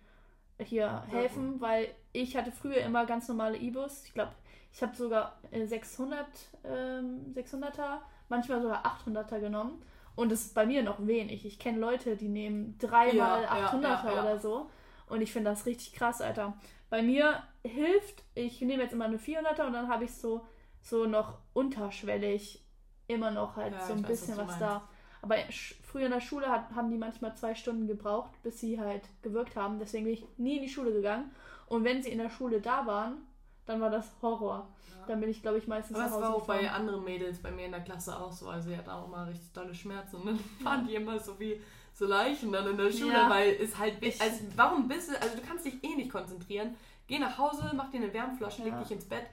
hier 0.60 1.04
helfen, 1.10 1.62
weil 1.62 1.88
ich 2.12 2.36
hatte 2.36 2.52
früher 2.52 2.78
immer 2.78 3.06
ganz 3.06 3.28
normale 3.30 3.58
Ibus. 3.58 4.04
Ich 4.06 4.14
glaube, 4.14 4.34
ich 4.74 4.84
habe 4.84 4.94
sogar 4.96 5.38
äh, 5.52 5.66
600, 5.66 6.28
ähm, 6.66 7.34
600er, 7.34 8.00
manchmal 8.28 8.62
sogar 8.62 8.84
800er 8.86 9.40
genommen. 9.40 9.82
Und 10.16 10.32
das 10.32 10.42
ist 10.42 10.56
bei 10.56 10.66
mir 10.66 10.84
noch 10.84 11.06
wenig. 11.06 11.46
Ich 11.46 11.60
kenne 11.60 11.80
Leute, 11.80 12.16
die 12.16 12.30
nehmen 12.30 12.78
dreimal 12.80 13.44
Ja, 13.44 13.58
ja, 13.58 13.70
800er 13.70 13.82
ja, 13.82 14.14
ja. 14.14 14.24
oder 14.24 14.40
so. 14.40 14.70
Und 15.08 15.22
ich 15.22 15.32
finde 15.32 15.52
das 15.52 15.66
richtig 15.66 15.94
krass, 15.94 16.22
Alter. 16.22 16.58
Bei 16.90 17.02
mir 17.02 17.44
hilft, 17.64 18.24
ich 18.34 18.62
nehme 18.62 18.84
jetzt 18.84 18.94
immer 18.94 19.06
eine 19.06 19.18
400er 19.18 19.66
und 19.66 19.74
dann 19.74 19.90
habe 19.90 20.06
ich 20.06 20.14
so, 20.14 20.46
so 20.82 21.06
noch 21.06 21.40
unterschwellig 21.54 22.64
immer 23.08 23.32
noch 23.32 23.56
halt 23.56 23.74
so 23.84 23.94
ein 23.94 24.04
weiß, 24.04 24.08
bisschen 24.08 24.38
was 24.38 24.48
was, 24.48 24.60
da. 24.60 24.88
Aber 25.22 25.36
früher 25.84 26.06
in 26.06 26.12
der 26.12 26.22
Schule 26.22 26.48
hat, 26.48 26.72
haben 26.76 26.90
die 26.90 26.98
manchmal 26.98 27.36
zwei 27.36 27.56
Stunden 27.56 27.88
gebraucht, 27.88 28.32
bis 28.44 28.60
sie 28.60 28.80
halt 28.80 29.02
gewirkt 29.22 29.56
haben. 29.56 29.80
Deswegen 29.80 30.06
bin 30.06 30.14
ich 30.14 30.26
nie 30.38 30.58
in 30.58 30.62
die 30.64 30.70
Schule 30.70 30.92
gegangen. 30.92 31.32
Und 31.68 31.84
wenn 31.84 32.04
sie 32.04 32.10
in 32.12 32.20
der 32.20 32.30
Schule 32.30 32.62
da 32.62 32.86
waren, 32.86 33.18
dann 33.66 33.82
war 33.82 33.90
das 33.90 34.06
Horror. 34.22 34.68
Ja. 34.88 35.06
Dann 35.08 35.20
bin 35.20 35.30
ich, 35.30 35.42
glaube 35.42 35.58
ich, 35.58 35.68
meistens 35.68 35.98
Aber 35.98 36.06
es 36.06 36.12
war 36.14 36.36
auch 36.36 36.40
gefahren. 36.40 36.60
bei 36.62 36.72
anderen 36.72 37.04
Mädels 37.04 37.40
bei 37.40 37.52
mir 37.52 37.66
in 37.66 37.72
der 37.72 37.82
Klasse 37.82 38.18
auch 38.18 38.32
so. 38.32 38.48
Also 38.48 38.70
sie 38.70 38.78
hatten 38.78 38.90
auch 38.90 39.08
mal 39.08 39.26
richtig 39.28 39.52
tolle 39.54 39.74
Schmerzen. 39.74 40.18
Und 40.18 40.26
dann 40.28 40.40
waren 40.62 40.88
die 40.88 40.96
immer 40.96 41.20
so 41.20 41.40
wie 41.40 41.62
so 41.94 42.06
Leichen 42.06 42.52
dann 42.52 42.68
in 42.68 42.78
der 42.78 42.92
Schule, 42.92 43.14
ja. 43.14 43.30
weil 43.30 43.54
es 43.54 43.78
halt. 43.78 44.04
Also 44.20 44.46
warum 44.56 44.88
bist 44.88 45.10
du. 45.10 45.22
Also 45.22 45.36
du 45.36 45.42
kannst 45.42 45.66
dich 45.66 45.84
eh 45.84 45.96
nicht 45.96 46.12
konzentrieren. 46.12 46.76
Geh 47.08 47.20
nach 47.20 47.38
Hause, 47.38 47.72
mach 47.76 47.92
dir 47.92 48.02
eine 48.02 48.14
Wärmflasche, 48.14 48.64
ja. 48.64 48.70
leg 48.70 48.80
dich 48.80 48.92
ins 48.92 49.06
Bett, 49.06 49.26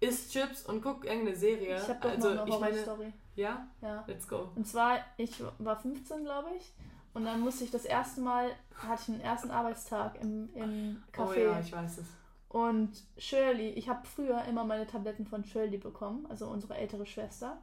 isst 0.00 0.32
Chips 0.32 0.64
und 0.64 0.82
guck 0.82 1.04
irgendeine 1.04 1.36
Serie. 1.36 1.76
Ich 1.76 1.88
habe 1.88 1.98
doch 2.00 2.10
also, 2.10 2.30
noch 2.30 2.42
eine 2.42 2.50
ich 2.50 2.60
meine, 2.60 2.82
Story. 2.82 3.12
Ja? 3.36 3.66
Ja. 3.82 4.04
Let's 4.06 4.26
go. 4.26 4.48
Und 4.54 4.66
zwar, 4.66 4.98
ich 5.18 5.32
war 5.58 5.78
15, 5.78 6.24
glaube 6.24 6.48
ich. 6.56 6.72
Und 7.12 7.24
dann 7.24 7.40
musste 7.40 7.64
ich 7.64 7.70
das 7.70 7.84
erste 7.84 8.20
Mal, 8.20 8.50
hatte 8.74 9.02
ich 9.02 9.08
einen 9.08 9.20
ersten 9.20 9.50
Arbeitstag 9.50 10.20
im, 10.22 10.48
im 10.54 11.02
Café. 11.12 11.28
Oh 11.28 11.32
ja, 11.32 11.60
ich 11.60 11.72
weiß 11.72 11.98
es. 11.98 12.06
Und 12.48 12.90
Shirley, 13.18 13.70
ich 13.70 13.88
habe 13.88 14.06
früher 14.06 14.44
immer 14.44 14.64
meine 14.64 14.86
Tabletten 14.86 15.26
von 15.26 15.44
Shirley 15.44 15.76
bekommen, 15.76 16.26
also 16.30 16.46
unsere 16.46 16.76
ältere 16.76 17.04
Schwester. 17.04 17.58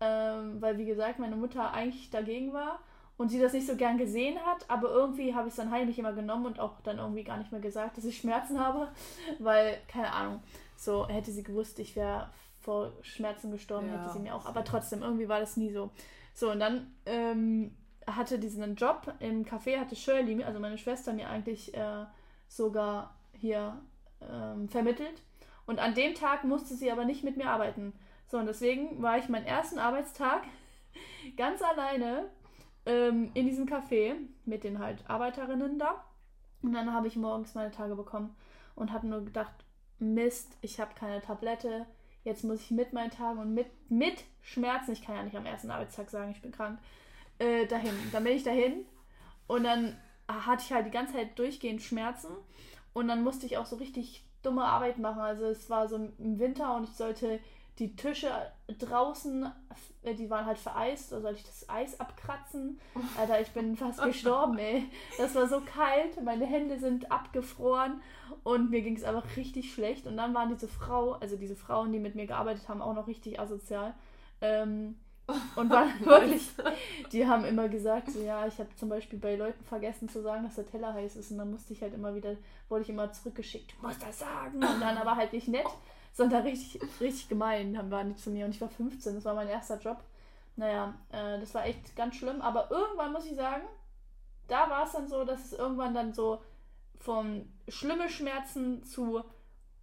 Ähm, 0.00 0.60
weil, 0.60 0.76
wie 0.76 0.86
gesagt, 0.86 1.18
meine 1.18 1.36
Mutter 1.36 1.72
eigentlich 1.72 2.10
dagegen 2.10 2.52
war 2.52 2.80
und 3.16 3.28
sie 3.28 3.40
das 3.40 3.52
nicht 3.52 3.66
so 3.66 3.76
gern 3.76 3.96
gesehen 3.96 4.38
hat, 4.44 4.68
aber 4.68 4.90
irgendwie 4.90 5.34
habe 5.34 5.46
ich 5.46 5.52
es 5.52 5.56
dann 5.56 5.70
heimlich 5.70 5.98
immer 5.98 6.12
genommen 6.12 6.46
und 6.46 6.58
auch 6.58 6.80
dann 6.80 6.98
irgendwie 6.98 7.22
gar 7.22 7.36
nicht 7.36 7.52
mehr 7.52 7.60
gesagt, 7.60 7.96
dass 7.96 8.04
ich 8.04 8.18
Schmerzen 8.18 8.58
habe, 8.58 8.88
weil, 9.38 9.78
keine 9.86 10.12
Ahnung, 10.12 10.42
so 10.76 11.06
hätte 11.06 11.30
sie 11.30 11.44
gewusst, 11.44 11.78
ich 11.78 11.94
wäre 11.94 12.28
vor 12.60 12.92
Schmerzen 13.02 13.52
gestorben, 13.52 13.88
ja. 13.88 14.00
hätte 14.00 14.12
sie 14.14 14.18
mir 14.18 14.34
auch, 14.34 14.46
aber 14.46 14.64
trotzdem, 14.64 15.02
irgendwie 15.02 15.28
war 15.28 15.38
das 15.38 15.56
nie 15.56 15.70
so. 15.70 15.90
So, 16.34 16.50
und 16.50 16.58
dann 16.58 16.92
ähm, 17.06 17.76
hatte 18.06 18.40
diesen 18.40 18.74
Job 18.74 19.14
im 19.20 19.44
Café, 19.44 19.78
hatte 19.78 19.94
Shirley, 19.94 20.42
also 20.42 20.58
meine 20.58 20.78
Schwester, 20.78 21.12
mir 21.12 21.28
eigentlich 21.28 21.72
äh, 21.74 22.04
sogar 22.48 23.14
hier 23.32 23.80
ähm, 24.30 24.68
vermittelt. 24.68 25.22
Und 25.66 25.78
an 25.78 25.94
dem 25.94 26.14
Tag 26.14 26.44
musste 26.44 26.74
sie 26.74 26.90
aber 26.90 27.04
nicht 27.04 27.24
mit 27.24 27.36
mir 27.36 27.48
arbeiten. 27.48 27.92
So, 28.26 28.38
und 28.38 28.46
deswegen 28.46 29.02
war 29.02 29.18
ich 29.18 29.28
meinen 29.28 29.46
ersten 29.46 29.78
Arbeitstag 29.78 30.42
ganz 31.36 31.62
alleine 31.62 32.30
ähm, 32.86 33.30
in 33.34 33.46
diesem 33.46 33.66
Café 33.66 34.14
mit 34.44 34.64
den 34.64 34.78
halt 34.78 35.08
Arbeiterinnen 35.08 35.78
da. 35.78 36.04
Und 36.62 36.72
dann 36.72 36.92
habe 36.92 37.08
ich 37.08 37.16
morgens 37.16 37.54
meine 37.54 37.70
Tage 37.70 37.94
bekommen 37.94 38.34
und 38.74 38.92
habe 38.92 39.06
nur 39.06 39.24
gedacht, 39.24 39.52
Mist, 39.98 40.56
ich 40.60 40.80
habe 40.80 40.94
keine 40.94 41.20
Tablette. 41.20 41.86
Jetzt 42.24 42.42
muss 42.42 42.62
ich 42.62 42.70
mit 42.70 42.92
meinen 42.92 43.10
Tagen 43.10 43.38
und 43.38 43.54
mit, 43.54 43.66
mit 43.90 44.24
Schmerzen, 44.40 44.92
ich 44.92 45.04
kann 45.04 45.16
ja 45.16 45.22
nicht 45.22 45.36
am 45.36 45.46
ersten 45.46 45.70
Arbeitstag 45.70 46.10
sagen, 46.10 46.30
ich 46.30 46.40
bin 46.40 46.52
krank, 46.52 46.78
äh, 47.38 47.66
dahin. 47.66 47.94
Dann 48.12 48.24
bin 48.24 48.34
ich 48.34 48.42
dahin 48.42 48.86
und 49.46 49.64
dann 49.64 49.96
hatte 50.26 50.64
ich 50.64 50.72
halt 50.72 50.86
die 50.86 50.90
ganze 50.90 51.14
Zeit 51.14 51.38
durchgehend 51.38 51.82
Schmerzen 51.82 52.28
und 52.94 53.08
dann 53.08 53.22
musste 53.22 53.44
ich 53.44 53.58
auch 53.58 53.66
so 53.66 53.76
richtig 53.76 54.24
dumme 54.42 54.64
Arbeit 54.64 54.98
machen. 54.98 55.20
Also 55.20 55.44
es 55.44 55.68
war 55.68 55.88
so 55.88 55.96
im 55.96 56.38
Winter 56.38 56.74
und 56.76 56.84
ich 56.84 56.94
sollte 56.94 57.40
die 57.78 57.96
Tische 57.96 58.30
draußen, 58.78 59.50
äh, 60.02 60.14
die 60.14 60.30
waren 60.30 60.46
halt 60.46 60.58
vereist, 60.58 61.10
da 61.10 61.20
sollte 61.20 61.38
ich 61.38 61.44
das 61.44 61.68
Eis 61.68 61.98
abkratzen. 61.98 62.78
Alter, 63.18 63.40
ich 63.40 63.50
bin 63.50 63.76
fast 63.76 64.00
gestorben, 64.02 64.56
ey. 64.58 64.84
Das 65.18 65.34
war 65.34 65.48
so 65.48 65.60
kalt, 65.60 66.22
meine 66.22 66.46
Hände 66.46 66.78
sind 66.78 67.10
abgefroren 67.10 68.00
und 68.44 68.70
mir 68.70 68.82
ging 68.82 68.96
es 68.96 69.02
einfach 69.02 69.36
richtig 69.36 69.74
schlecht. 69.74 70.06
Und 70.06 70.16
dann 70.16 70.34
waren 70.34 70.50
diese 70.50 70.68
Frau, 70.68 71.12
also 71.14 71.36
diese 71.36 71.56
Frauen, 71.56 71.92
die 71.92 71.98
mit 71.98 72.14
mir 72.14 72.26
gearbeitet 72.26 72.68
haben, 72.68 72.80
auch 72.80 72.94
noch 72.94 73.08
richtig 73.08 73.40
asozial. 73.40 73.94
Ähm, 74.40 74.96
und 75.56 75.70
waren 75.70 75.88
wirklich, 76.04 76.50
die 77.12 77.26
haben 77.26 77.44
immer 77.44 77.68
gesagt, 77.68 78.10
so 78.10 78.20
ja, 78.20 78.46
ich 78.46 78.58
habe 78.58 78.74
zum 78.76 78.88
Beispiel 78.88 79.18
bei 79.18 79.36
Leuten 79.36 79.64
vergessen 79.64 80.08
zu 80.08 80.22
sagen, 80.22 80.44
dass 80.44 80.56
der 80.56 80.66
Teller 80.66 80.92
heiß 80.92 81.16
ist 81.16 81.30
und 81.30 81.38
dann 81.38 81.50
musste 81.50 81.72
ich 81.72 81.82
halt 81.82 81.94
immer 81.94 82.14
wieder, 82.14 82.36
wurde 82.68 82.82
ich 82.82 82.90
immer 82.90 83.10
zurückgeschickt, 83.12 83.72
du 83.72 83.86
musst 83.86 84.02
das 84.02 84.18
sagen 84.18 84.56
und 84.56 84.80
dann 84.80 84.96
aber 84.96 85.16
halt 85.16 85.32
nicht 85.32 85.48
nett, 85.48 85.66
sondern 86.12 86.42
richtig, 86.42 86.80
richtig 87.00 87.28
gemein 87.28 87.76
haben 87.78 87.90
waren 87.90 88.10
die 88.10 88.16
zu 88.16 88.30
mir 88.30 88.44
und 88.44 88.54
ich 88.54 88.60
war 88.60 88.68
15, 88.68 89.14
das 89.14 89.24
war 89.24 89.34
mein 89.34 89.48
erster 89.48 89.78
Job. 89.78 89.98
Naja, 90.56 90.94
äh, 91.10 91.40
das 91.40 91.54
war 91.54 91.66
echt 91.66 91.96
ganz 91.96 92.14
schlimm, 92.16 92.40
aber 92.40 92.70
irgendwann 92.70 93.12
muss 93.12 93.26
ich 93.26 93.34
sagen, 93.34 93.62
da 94.46 94.70
war 94.70 94.84
es 94.84 94.92
dann 94.92 95.08
so, 95.08 95.24
dass 95.24 95.46
es 95.46 95.52
irgendwann 95.52 95.94
dann 95.94 96.12
so 96.12 96.40
von 97.00 97.48
schlimme 97.68 98.08
Schmerzen 98.08 98.84
zu 98.84 99.22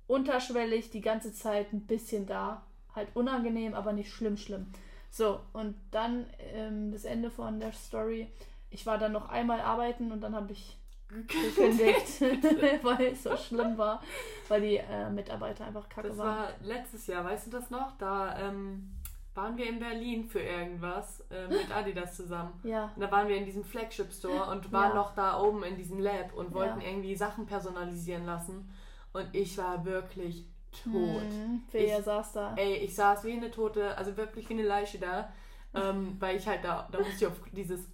unterschwellig 0.08 0.90
die 0.92 1.02
ganze 1.02 1.34
Zeit 1.34 1.72
ein 1.74 1.86
bisschen 1.88 2.26
da. 2.26 2.64
Halt 2.96 3.10
unangenehm, 3.16 3.74
aber 3.74 3.94
nicht 3.94 4.12
schlimm, 4.12 4.38
schlimm. 4.38 4.68
So, 5.12 5.42
und 5.52 5.76
dann 5.92 6.26
ähm, 6.40 6.94
das 6.94 7.04
Ende 7.04 7.30
von 7.30 7.60
der 7.60 7.74
Story. 7.74 8.32
Ich 8.70 8.86
war 8.86 8.98
dann 8.98 9.12
noch 9.12 9.28
einmal 9.28 9.60
arbeiten 9.60 10.12
und 10.14 10.22
dann 10.22 10.34
habe 10.34 10.54
ich 10.54 10.78
gekündigt, 11.10 12.22
weil 12.84 13.08
es 13.08 13.24
so 13.24 13.36
schlimm 13.36 13.78
war, 13.78 14.02
weil 14.48 14.62
die 14.62 14.78
äh, 14.78 15.10
Mitarbeiter 15.10 15.66
einfach 15.66 15.90
kacke 15.90 16.08
das 16.08 16.18
waren. 16.18 16.48
Das 16.48 16.70
war 16.70 16.76
letztes 16.76 17.08
Jahr, 17.08 17.26
weißt 17.26 17.48
du 17.48 17.52
das 17.52 17.70
noch? 17.70 17.98
Da 17.98 18.40
ähm, 18.40 18.90
waren 19.36 19.58
wir 19.58 19.68
in 19.68 19.80
Berlin 19.80 20.24
für 20.24 20.40
irgendwas 20.40 21.22
äh, 21.30 21.50
mit 21.50 21.70
Adidas 21.76 22.16
zusammen. 22.16 22.58
Ja. 22.64 22.92
Und 22.96 23.02
da 23.02 23.12
waren 23.12 23.28
wir 23.28 23.36
in 23.36 23.44
diesem 23.46 23.66
Flagship 23.66 24.14
Store 24.14 24.50
und 24.50 24.72
waren 24.72 24.92
ja. 24.92 24.96
noch 24.96 25.14
da 25.14 25.42
oben 25.42 25.64
in 25.64 25.76
diesem 25.76 26.00
Lab 26.00 26.34
und 26.34 26.54
wollten 26.54 26.80
ja. 26.80 26.88
irgendwie 26.88 27.16
Sachen 27.18 27.46
personalisieren 27.46 28.26
lassen. 28.26 28.74
Und 29.12 29.28
ich 29.34 29.58
war 29.58 29.84
wirklich 29.84 30.46
tot. 30.72 31.22
Hm, 31.22 31.64
ich, 31.72 32.04
saß 32.04 32.34
da. 32.34 32.56
Ey, 32.56 32.76
ich 32.78 32.96
saß 32.96 33.24
wie 33.26 33.34
eine 33.34 33.52
Tote, 33.52 33.98
also 33.98 34.16
wirklich 34.18 34.50
wie 34.50 34.54
eine 34.54 34.64
Leiche 34.64 35.00
da. 35.00 35.32
Ähm, 35.74 36.18
weil 36.20 36.36
ich 36.36 36.48
halt 36.48 36.66
da, 36.66 36.90
da 36.92 37.00
musste 37.00 37.16
ich 37.16 37.28
auf 37.28 37.40
dieses, 37.54 37.88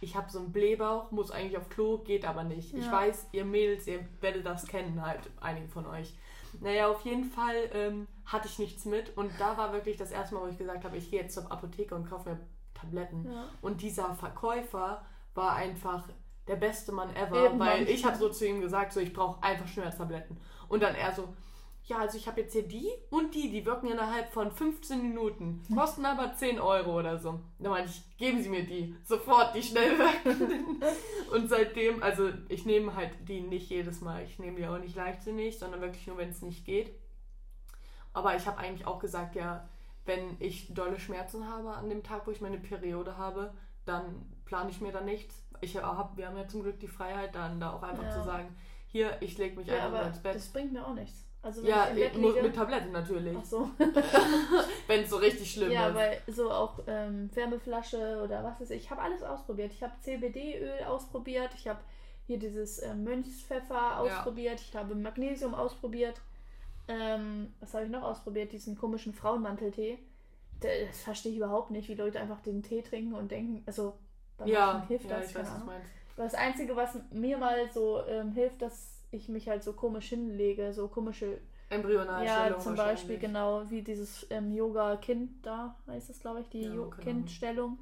ich 0.00 0.16
habe 0.16 0.30
so 0.30 0.38
einen 0.38 0.52
Blähbauch, 0.52 1.10
muss 1.10 1.30
eigentlich 1.30 1.58
auf 1.58 1.68
Klo, 1.68 1.98
geht 1.98 2.24
aber 2.24 2.44
nicht. 2.44 2.72
Ja. 2.72 2.78
Ich 2.78 2.90
weiß, 2.90 3.28
ihr 3.32 3.44
Mädels, 3.44 3.86
ihr 3.86 4.00
werdet 4.20 4.46
das 4.46 4.66
kennen, 4.66 5.04
halt, 5.04 5.20
einige 5.40 5.68
von 5.68 5.86
euch. 5.86 6.16
Naja, 6.60 6.88
auf 6.88 7.02
jeden 7.02 7.24
Fall 7.24 7.70
ähm, 7.72 8.06
hatte 8.24 8.48
ich 8.48 8.58
nichts 8.58 8.86
mit 8.86 9.14
und 9.16 9.30
da 9.38 9.58
war 9.58 9.74
wirklich 9.74 9.98
das 9.98 10.10
erste 10.10 10.34
Mal, 10.34 10.44
wo 10.44 10.48
ich 10.48 10.56
gesagt 10.56 10.84
habe, 10.84 10.96
ich 10.96 11.10
gehe 11.10 11.20
jetzt 11.20 11.34
zur 11.34 11.52
Apotheke 11.52 11.94
und 11.94 12.08
kaufe 12.08 12.30
mir 12.30 12.40
Tabletten. 12.72 13.30
Ja. 13.30 13.44
Und 13.60 13.82
dieser 13.82 14.14
Verkäufer 14.14 15.04
war 15.34 15.56
einfach 15.56 16.08
der 16.46 16.56
beste 16.56 16.92
Mann 16.92 17.14
ever, 17.14 17.44
Eben 17.44 17.58
weil 17.58 17.88
ich 17.88 18.04
habe 18.04 18.16
so 18.16 18.30
zu 18.30 18.46
ihm 18.46 18.60
gesagt, 18.60 18.92
so 18.92 19.00
ich 19.00 19.12
brauche 19.12 19.42
einfach 19.42 19.68
Schmerztabletten. 19.68 20.38
Und 20.68 20.82
dann 20.82 20.94
er 20.94 21.12
so, 21.12 21.28
ja, 21.88 21.98
also 21.98 22.18
ich 22.18 22.26
habe 22.26 22.42
jetzt 22.42 22.52
hier 22.52 22.68
die 22.68 22.86
und 23.10 23.34
die, 23.34 23.50
die 23.50 23.64
wirken 23.64 23.88
innerhalb 23.88 24.30
von 24.30 24.52
15 24.52 25.02
Minuten, 25.02 25.62
kosten 25.74 26.04
aber 26.04 26.34
10 26.34 26.60
Euro 26.60 26.98
oder 26.98 27.18
so. 27.18 27.40
Da 27.58 27.70
meinte 27.70 27.90
ich, 27.90 28.18
geben 28.18 28.42
Sie 28.42 28.50
mir 28.50 28.64
die, 28.64 28.94
sofort 29.04 29.54
die 29.54 29.62
schnell 29.62 29.98
wirkenden. 29.98 30.82
und 31.32 31.48
seitdem, 31.48 32.02
also 32.02 32.30
ich 32.48 32.66
nehme 32.66 32.94
halt 32.94 33.12
die 33.26 33.40
nicht 33.40 33.70
jedes 33.70 34.02
Mal, 34.02 34.22
ich 34.22 34.38
nehme 34.38 34.58
die 34.58 34.66
auch 34.66 34.78
nicht 34.78 34.96
leichtsinnig, 34.96 35.58
sondern 35.58 35.80
wirklich 35.80 36.06
nur, 36.06 36.18
wenn 36.18 36.28
es 36.28 36.42
nicht 36.42 36.66
geht. 36.66 36.94
Aber 38.12 38.36
ich 38.36 38.46
habe 38.46 38.58
eigentlich 38.58 38.86
auch 38.86 38.98
gesagt, 38.98 39.34
ja, 39.34 39.66
wenn 40.04 40.36
ich 40.40 40.74
dolle 40.74 40.98
Schmerzen 40.98 41.48
habe 41.48 41.70
an 41.70 41.88
dem 41.88 42.02
Tag, 42.02 42.26
wo 42.26 42.30
ich 42.30 42.42
meine 42.42 42.58
Periode 42.58 43.16
habe, 43.16 43.54
dann 43.86 44.26
plane 44.44 44.70
ich 44.70 44.82
mir 44.82 44.92
da 44.92 45.00
nichts. 45.00 45.42
Ich 45.62 45.76
hab, 45.76 46.16
wir 46.18 46.26
haben 46.26 46.36
ja 46.36 46.46
zum 46.46 46.62
Glück 46.62 46.80
die 46.80 46.88
Freiheit, 46.88 47.34
dann 47.34 47.60
da 47.60 47.72
auch 47.72 47.82
einfach 47.82 48.04
ja. 48.04 48.10
zu 48.10 48.24
sagen, 48.24 48.54
hier, 48.86 49.16
ich 49.20 49.38
lege 49.38 49.56
mich 49.56 49.68
ja, 49.68 49.86
einfach 49.86 50.06
ins 50.06 50.22
Bett. 50.22 50.34
Das 50.34 50.48
bringt 50.48 50.72
mir 50.72 50.86
auch 50.86 50.94
nichts. 50.94 51.27
Also 51.48 51.66
ja, 51.66 51.88
liege, 51.88 52.42
mit 52.42 52.54
Tabletten 52.54 52.92
natürlich. 52.92 53.34
Ach 53.40 53.44
so. 53.44 53.70
wenn 54.86 55.00
es 55.00 55.08
so 55.08 55.16
richtig 55.16 55.50
schlimm 55.50 55.70
ja, 55.70 55.88
ist. 55.88 55.94
Ja, 55.94 56.00
weil 56.00 56.22
so 56.26 56.50
auch 56.50 56.78
ähm, 56.86 57.30
Wärmeflasche 57.34 58.20
oder 58.22 58.44
was 58.44 58.60
ist. 58.60 58.70
Ich 58.70 58.90
habe 58.90 59.00
alles 59.00 59.22
ausprobiert. 59.22 59.72
Ich 59.72 59.82
habe 59.82 59.94
CBD-Öl 60.02 60.84
ausprobiert. 60.84 61.50
Ich 61.56 61.66
habe 61.66 61.80
hier 62.26 62.38
dieses 62.38 62.80
äh, 62.80 62.94
Mönchspfeffer 62.94 63.98
ausprobiert. 63.98 64.60
Ja. 64.60 64.66
Ich 64.68 64.76
habe 64.76 64.94
Magnesium 64.94 65.54
ausprobiert. 65.54 66.20
Ähm, 66.86 67.54
was 67.60 67.72
habe 67.72 67.86
ich 67.86 67.90
noch 67.90 68.02
ausprobiert? 68.02 68.52
Diesen 68.52 68.76
komischen 68.76 69.14
Frauenmanteltee. 69.14 69.98
Das 70.60 71.00
verstehe 71.00 71.32
ich 71.32 71.38
überhaupt 71.38 71.70
nicht, 71.70 71.88
wie 71.88 71.94
Leute 71.94 72.20
einfach 72.20 72.42
den 72.42 72.62
Tee 72.62 72.82
trinken 72.82 73.14
und 73.14 73.30
denken, 73.30 73.62
also 73.64 73.94
bei 74.36 74.48
ja, 74.48 74.84
hilft 74.86 75.08
ja, 75.08 75.16
das. 75.16 75.30
Ich 75.30 75.34
weiß, 75.34 75.50
was 75.50 75.64
meinst. 75.64 75.90
Das 76.14 76.34
Einzige, 76.34 76.76
was 76.76 76.98
mir 77.10 77.38
mal 77.38 77.70
so 77.72 78.04
ähm, 78.06 78.32
hilft, 78.32 78.60
dass 78.60 78.97
ich 79.10 79.28
mich 79.28 79.48
halt 79.48 79.62
so 79.62 79.72
komisch 79.72 80.08
hinlege, 80.08 80.72
so 80.72 80.88
komische 80.88 81.38
Embryonalstellung. 81.70 82.58
Ja, 82.58 82.58
zum 82.58 82.74
Beispiel 82.76 83.18
genau 83.18 83.68
wie 83.68 83.82
dieses 83.82 84.26
ähm, 84.30 84.52
Yoga-Kind 84.52 85.44
da 85.44 85.76
heißt 85.86 86.10
es, 86.10 86.20
glaube 86.20 86.40
ich, 86.40 86.48
die 86.48 86.62
ja, 86.62 86.90
Kindstellung. 87.00 87.78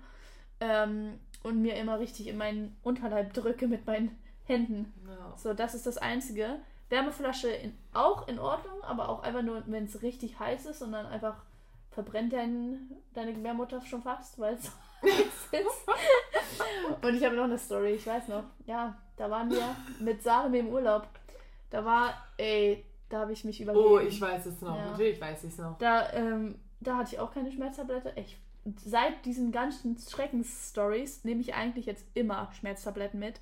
Ähm, 0.60 1.18
und 1.42 1.60
mir 1.60 1.76
immer 1.76 2.00
richtig 2.00 2.26
in 2.28 2.36
meinen 2.36 2.76
Unterleib 2.82 3.32
drücke 3.32 3.68
mit 3.68 3.86
meinen 3.86 4.18
Händen. 4.44 4.92
Ja. 5.06 5.36
So, 5.36 5.54
das 5.54 5.74
ist 5.74 5.86
das 5.86 5.98
Einzige. 5.98 6.60
Wärmeflasche 6.88 7.48
in, 7.48 7.76
auch 7.92 8.26
in 8.28 8.38
Ordnung, 8.38 8.82
aber 8.82 9.08
auch 9.08 9.22
einfach 9.22 9.42
nur, 9.42 9.62
wenn 9.66 9.84
es 9.84 10.02
richtig 10.02 10.38
heiß 10.38 10.66
ist 10.66 10.82
und 10.82 10.92
dann 10.92 11.06
einfach 11.06 11.42
verbrennt 11.90 12.32
dein, 12.32 12.90
deine 13.14 13.34
Gebärmutter 13.34 13.80
schon 13.82 14.02
fast, 14.02 14.38
weil 14.38 14.54
es 14.54 14.70
heiß 15.02 15.60
ist. 15.60 17.02
und 17.02 17.14
ich 17.14 17.24
habe 17.24 17.36
noch 17.36 17.44
eine 17.44 17.58
Story, 17.58 17.92
ich 17.92 18.06
weiß 18.06 18.28
noch. 18.28 18.44
Ja, 18.66 18.96
da 19.16 19.30
waren 19.30 19.50
wir 19.50 19.76
mit 20.00 20.22
Sarah 20.22 20.54
im 20.54 20.68
Urlaub. 20.68 21.08
Da 21.70 21.84
war, 21.84 22.14
ey, 22.36 22.84
da 23.08 23.20
habe 23.20 23.32
ich 23.32 23.44
mich 23.44 23.60
übergeben. 23.60 23.84
Oh, 23.84 23.98
ich 23.98 24.20
weiß 24.20 24.46
es 24.46 24.60
noch. 24.60 24.76
Ja. 24.76 24.90
Natürlich 24.90 25.20
weiß 25.20 25.44
ich 25.44 25.52
es 25.52 25.58
noch. 25.58 25.78
Da, 25.78 26.12
ähm, 26.12 26.56
da 26.80 26.96
hatte 26.96 27.14
ich 27.14 27.20
auch 27.20 27.32
keine 27.32 27.50
Schmerztablette. 27.50 28.12
Ich, 28.16 28.38
seit 28.84 29.24
diesen 29.24 29.52
ganzen 29.52 29.96
Schreckensstories 29.98 31.24
nehme 31.24 31.40
ich 31.40 31.54
eigentlich 31.54 31.86
jetzt 31.86 32.06
immer 32.14 32.50
Schmerztabletten 32.58 33.18
mit. 33.18 33.40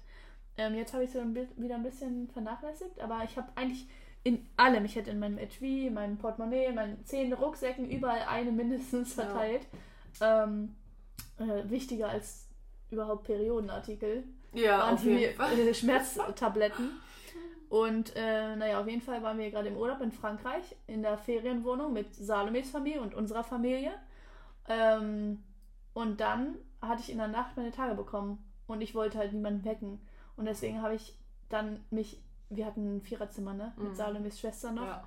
Ähm, 0.56 0.74
jetzt 0.74 0.94
habe 0.94 1.04
ich 1.04 1.10
sie 1.10 1.18
wieder 1.56 1.74
ein 1.74 1.82
bisschen 1.82 2.28
vernachlässigt, 2.28 3.00
aber 3.00 3.22
ich 3.24 3.36
habe 3.36 3.48
eigentlich 3.56 3.88
in 4.22 4.46
allem. 4.56 4.84
Ich 4.84 4.96
hätte 4.96 5.10
in 5.10 5.18
meinem 5.18 5.38
Etui, 5.38 5.88
in 5.88 5.94
meinem 5.94 6.16
Portemonnaie, 6.16 6.66
in 6.66 6.76
meinen 6.76 7.04
zehn 7.04 7.32
Rucksäcken 7.32 7.90
überall 7.90 8.22
eine 8.28 8.52
mindestens 8.52 9.14
verteilt. 9.14 9.66
Ja. 10.20 10.44
Ähm, 10.44 10.76
äh, 11.38 11.68
wichtiger 11.68 12.08
als 12.08 12.48
überhaupt 12.90 13.24
Periodenartikel. 13.24 14.24
Ja, 14.54 14.78
waren 14.78 14.96
die 14.96 15.24
äh, 15.24 15.74
Schmerztabletten. 15.74 16.90
Und 17.68 18.14
äh, 18.14 18.54
naja, 18.56 18.80
auf 18.80 18.86
jeden 18.86 19.02
Fall 19.02 19.22
waren 19.22 19.38
wir 19.38 19.50
gerade 19.50 19.68
im 19.68 19.76
Urlaub 19.76 20.00
in 20.00 20.12
Frankreich 20.12 20.76
in 20.86 21.02
der 21.02 21.18
Ferienwohnung 21.18 21.92
mit 21.92 22.14
Salomes 22.14 22.70
Familie 22.70 23.00
und 23.00 23.14
unserer 23.14 23.42
Familie. 23.42 23.92
Ähm, 24.68 25.42
und 25.92 26.20
dann 26.20 26.56
hatte 26.80 27.02
ich 27.02 27.10
in 27.10 27.18
der 27.18 27.28
Nacht 27.28 27.56
meine 27.56 27.72
Tage 27.72 27.94
bekommen 27.94 28.38
und 28.66 28.80
ich 28.80 28.94
wollte 28.94 29.18
halt 29.18 29.32
niemanden 29.32 29.64
wecken. 29.64 30.00
Und 30.36 30.46
deswegen 30.46 30.82
habe 30.82 30.94
ich 30.94 31.18
dann 31.48 31.84
mich, 31.90 32.22
wir 32.48 32.66
hatten 32.66 32.96
ein 32.96 33.02
Viererzimmer, 33.02 33.54
ne? 33.54 33.72
Mit 33.76 33.90
mhm. 33.90 33.94
Salomes 33.94 34.40
Schwester 34.40 34.72
noch. 34.72 34.86
Ja. 34.86 35.04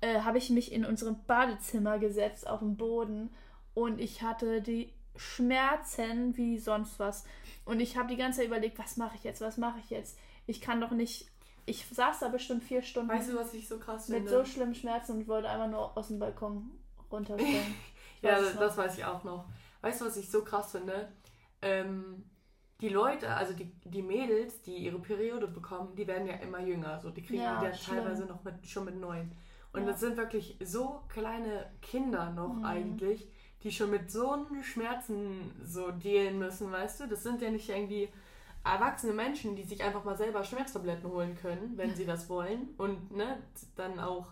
Äh, 0.00 0.20
habe 0.20 0.38
ich 0.38 0.50
mich 0.50 0.72
in 0.72 0.84
unserem 0.84 1.16
Badezimmer 1.26 1.98
gesetzt 1.98 2.48
auf 2.48 2.60
dem 2.60 2.76
Boden 2.76 3.30
und 3.74 4.00
ich 4.00 4.22
hatte 4.22 4.60
die 4.60 4.92
Schmerzen 5.16 6.36
wie 6.36 6.58
sonst 6.58 6.98
was. 6.98 7.24
Und 7.64 7.80
ich 7.80 7.96
habe 7.96 8.08
die 8.08 8.16
ganze 8.16 8.38
Zeit 8.38 8.48
überlegt, 8.48 8.78
was 8.78 8.96
mache 8.96 9.16
ich 9.16 9.24
jetzt, 9.24 9.40
was 9.40 9.56
mache 9.56 9.78
ich 9.80 9.90
jetzt? 9.90 10.18
Ich 10.46 10.60
kann 10.60 10.80
doch 10.80 10.90
nicht. 10.90 11.30
Ich 11.66 11.86
saß 11.86 12.20
da 12.20 12.28
bestimmt 12.28 12.62
vier 12.62 12.82
Stunden. 12.82 13.08
Weißt 13.08 13.30
du, 13.30 13.36
was 13.36 13.54
ich 13.54 13.68
so 13.68 13.78
krass 13.78 14.06
finde? 14.06 14.20
Mit 14.20 14.30
so 14.30 14.44
schlimmen 14.44 14.74
Schmerzen 14.74 15.12
und 15.12 15.28
wollte 15.28 15.48
einfach 15.48 15.68
nur 15.68 15.96
aus 15.96 16.08
dem 16.08 16.18
Balkon 16.18 16.70
runterstellen. 17.10 17.74
ja, 18.22 18.38
das, 18.38 18.56
das, 18.56 18.76
weiß 18.76 18.98
ich 18.98 19.04
auch 19.04 19.24
noch. 19.24 19.46
Weißt 19.80 20.00
du, 20.00 20.06
was 20.06 20.16
ich 20.16 20.30
so 20.30 20.44
krass 20.44 20.72
finde? 20.72 21.08
Ähm, 21.62 22.24
die 22.80 22.90
Leute, 22.90 23.34
also 23.34 23.54
die, 23.54 23.72
die 23.84 24.02
Mädels, 24.02 24.60
die 24.62 24.76
ihre 24.76 24.98
Periode 24.98 25.48
bekommen, 25.48 25.94
die 25.94 26.06
werden 26.06 26.26
ja 26.26 26.34
immer 26.34 26.60
jünger. 26.60 27.00
So, 27.00 27.10
die 27.10 27.22
kriegen 27.22 27.42
ja, 27.42 27.60
die 27.60 27.66
ja 27.66 27.72
teilweise 27.72 28.26
noch 28.26 28.44
mit, 28.44 28.66
schon 28.66 28.84
mit 28.84 28.96
neun. 28.96 29.32
Und 29.72 29.82
ja. 29.82 29.86
das 29.88 30.00
sind 30.00 30.16
wirklich 30.16 30.58
so 30.62 31.02
kleine 31.08 31.70
Kinder 31.80 32.30
noch 32.30 32.54
mhm. 32.54 32.64
eigentlich, 32.64 33.28
die 33.64 33.72
schon 33.72 33.90
mit 33.90 34.10
so 34.10 34.46
Schmerzen 34.62 35.52
so 35.64 35.90
dealen 35.90 36.38
müssen, 36.38 36.70
weißt 36.70 37.00
du? 37.00 37.08
Das 37.08 37.22
sind 37.22 37.40
ja 37.40 37.50
nicht 37.50 37.70
irgendwie 37.70 38.10
erwachsene 38.62 39.14
Menschen, 39.14 39.56
die 39.56 39.64
sich 39.64 39.82
einfach 39.82 40.04
mal 40.04 40.16
selber 40.16 40.44
Schmerztabletten 40.44 41.10
holen 41.10 41.36
können, 41.36 41.72
wenn 41.76 41.94
sie 41.94 42.04
das 42.04 42.28
wollen. 42.28 42.68
Und 42.76 43.10
ne, 43.10 43.38
dann 43.74 43.98
auch, 43.98 44.28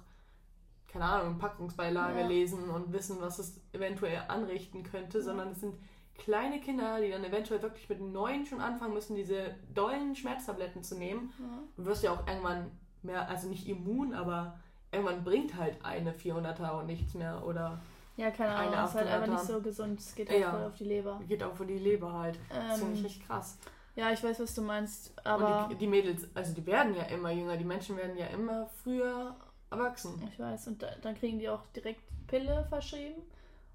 keine 0.86 1.04
Ahnung, 1.06 1.38
Packungsbeilage 1.38 2.20
ja. 2.20 2.26
lesen 2.26 2.68
und 2.68 2.92
wissen, 2.92 3.16
was 3.20 3.38
es 3.38 3.60
eventuell 3.72 4.22
anrichten 4.28 4.82
könnte, 4.82 5.18
ja. 5.18 5.24
sondern 5.24 5.48
es 5.50 5.60
sind 5.60 5.76
kleine 6.16 6.60
Kinder, 6.60 7.00
die 7.00 7.10
dann 7.10 7.24
eventuell 7.24 7.62
wirklich 7.62 7.88
mit 7.88 8.00
neun 8.00 8.44
schon 8.44 8.60
anfangen 8.60 8.94
müssen, 8.94 9.16
diese 9.16 9.54
dollen 9.74 10.14
Schmerztabletten 10.14 10.82
zu 10.82 10.96
nehmen. 10.96 11.32
Ja. 11.38 11.58
Du 11.76 11.84
wirst 11.86 12.02
ja 12.02 12.12
auch 12.12 12.26
irgendwann 12.26 12.70
mehr, 13.02 13.28
also 13.28 13.48
nicht 13.48 13.66
immun, 13.66 14.14
aber 14.14 14.58
irgendwann 14.90 15.24
bringt 15.24 15.56
halt 15.56 15.82
eine 15.84 16.12
400er 16.12 16.78
und 16.78 16.86
nichts 16.86 17.14
mehr 17.14 17.44
oder 17.46 17.80
ja, 18.16 18.30
keine 18.30 18.54
Ahnung, 18.54 18.72
das 18.72 18.90
ist 18.90 18.96
halt 18.96 19.08
einfach 19.08 19.32
nicht 19.32 19.44
so 19.44 19.60
gesund. 19.60 20.00
Es 20.00 20.14
geht 20.14 20.30
auch 20.30 20.34
ja, 20.34 20.50
voll 20.50 20.64
auf 20.64 20.74
die 20.74 20.84
Leber. 20.84 21.20
Geht 21.26 21.42
auch 21.42 21.54
für 21.54 21.66
die 21.66 21.78
Leber 21.78 22.12
halt. 22.12 22.36
Ähm, 22.50 22.68
das 22.68 22.78
finde 22.78 22.98
ich 22.98 23.04
richtig 23.04 23.26
krass. 23.26 23.58
Ja, 23.94 24.10
ich 24.10 24.22
weiß, 24.22 24.40
was 24.40 24.54
du 24.54 24.62
meinst, 24.62 25.14
aber... 25.26 25.68
Die, 25.70 25.76
die, 25.76 25.86
Mädels, 25.86 26.26
also 26.34 26.54
die 26.54 26.64
werden 26.64 26.94
ja 26.94 27.02
immer 27.04 27.30
jünger, 27.30 27.56
die 27.56 27.64
Menschen 27.64 27.96
werden 27.96 28.16
ja 28.16 28.26
immer 28.26 28.66
früher 28.82 29.36
erwachsen. 29.70 30.26
Ich 30.32 30.38
weiß, 30.38 30.68
und 30.68 30.82
da, 30.82 30.88
dann 31.02 31.14
kriegen 31.14 31.38
die 31.38 31.48
auch 31.48 31.66
direkt 31.74 32.00
Pille 32.26 32.64
verschrieben. 32.68 33.22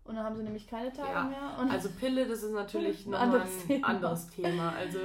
Und 0.06 0.16
dann 0.16 0.24
haben 0.24 0.36
sie 0.36 0.44
nämlich 0.44 0.68
keine 0.68 0.92
Tage 0.92 1.12
ja, 1.12 1.24
mehr. 1.24 1.58
Und 1.60 1.70
also 1.70 1.90
Pille, 1.90 2.28
das 2.28 2.42
ist 2.42 2.54
natürlich 2.54 3.06
nochmal 3.08 3.42
ein 3.42 3.68
Thema. 3.68 3.88
anderes 3.88 4.30
Thema. 4.30 4.72
Also, 4.72 5.00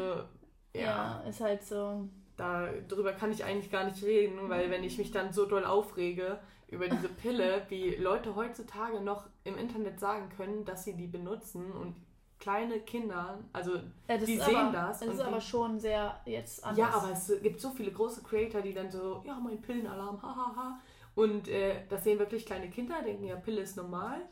ja. 0.74 0.80
Ja, 0.80 1.24
ist 1.28 1.40
halt 1.40 1.64
so. 1.64 2.08
Da, 2.36 2.68
darüber 2.88 3.12
kann 3.12 3.32
ich 3.32 3.44
eigentlich 3.44 3.70
gar 3.70 3.84
nicht 3.84 4.02
reden, 4.02 4.48
weil 4.48 4.70
wenn 4.70 4.84
ich 4.84 4.96
mich 4.98 5.10
dann 5.10 5.32
so 5.32 5.44
doll 5.44 5.64
aufrege, 5.64 6.38
über 6.73 6.88
diese 6.88 7.09
Pille, 7.09 7.62
wie 7.69 7.97
Leute 7.97 8.35
heutzutage 8.35 9.00
noch 9.00 9.26
im 9.45 9.59
Internet 9.59 10.00
sagen 10.00 10.31
können, 10.37 10.64
dass 10.64 10.85
sie 10.85 10.95
die 10.95 11.07
benutzen 11.07 11.71
und 11.71 11.95
kleine 12.38 12.81
Kinder, 12.81 13.38
also 13.52 13.76
ja, 14.09 14.19
die 14.19 14.37
sehen 14.37 14.57
aber, 14.57 14.73
das. 14.73 15.00
Das 15.00 15.14
ist 15.14 15.21
aber 15.21 15.41
schon 15.41 15.79
sehr 15.79 16.21
jetzt 16.25 16.65
anders. 16.65 16.78
Ja, 16.78 16.89
aber 16.93 17.13
es 17.13 17.41
gibt 17.41 17.61
so 17.61 17.71
viele 17.71 17.93
große 17.93 18.23
Creator, 18.23 18.63
die 18.63 18.75
dann 18.75 18.91
so, 18.91 19.23
ja, 19.25 19.39
mein 19.39 19.63
Pillenalarm, 19.63 20.21
hahaha. 20.21 20.37
Ha, 20.37 20.56
ha. 20.56 20.80
Und 21.15 21.47
äh, 21.47 21.87
das 21.89 22.04
sehen 22.04 22.19
wirklich 22.19 22.47
kleine 22.47 22.71
Kinder, 22.71 23.02
denken 23.02 23.25
ja, 23.25 23.37
Pille 23.37 23.61
ist 23.61 23.76
normal. 23.76 24.23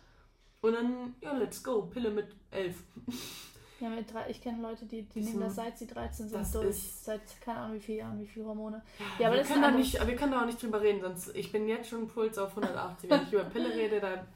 Und 0.63 0.73
dann, 0.73 1.15
ja, 1.21 1.33
let's 1.33 1.63
go, 1.63 1.83
Pille 1.83 2.11
mit 2.11 2.35
elf. 2.51 2.83
Ja, 3.81 3.89
mit 3.89 4.13
drei, 4.13 4.29
ich 4.29 4.43
kenne 4.43 4.61
Leute, 4.61 4.85
die, 4.85 5.03
die 5.03 5.23
nehmen 5.23 5.41
das 5.41 5.57
seit 5.57 5.79
sie 5.79 5.87
13 5.87 6.29
sind 6.29 6.55
durch, 6.55 6.77
seit 6.77 7.23
keine 7.41 7.61
Ahnung 7.61 7.77
wie 7.77 7.81
viele 7.81 7.99
Jahren, 7.99 8.21
wie 8.21 8.27
viele 8.27 8.45
Hormone. 8.47 8.83
Ja, 9.19 9.29
aber 9.29 9.37
wir, 9.37 9.45
können 9.45 9.63
da 9.63 9.71
nicht, 9.71 10.07
wir 10.07 10.17
können 10.17 10.33
da 10.33 10.43
auch 10.43 10.47
nicht 10.47 10.63
drüber 10.63 10.83
reden, 10.83 11.01
sonst 11.01 11.35
ich 11.35 11.51
bin 11.51 11.67
jetzt 11.67 11.89
schon 11.89 12.07
Puls 12.07 12.37
auf 12.37 12.51
180. 12.51 13.09
Wenn 13.09 13.23
ich 13.23 13.33
über 13.33 13.45
Pille 13.45 13.75
rede, 13.75 13.99
da, 13.99 14.27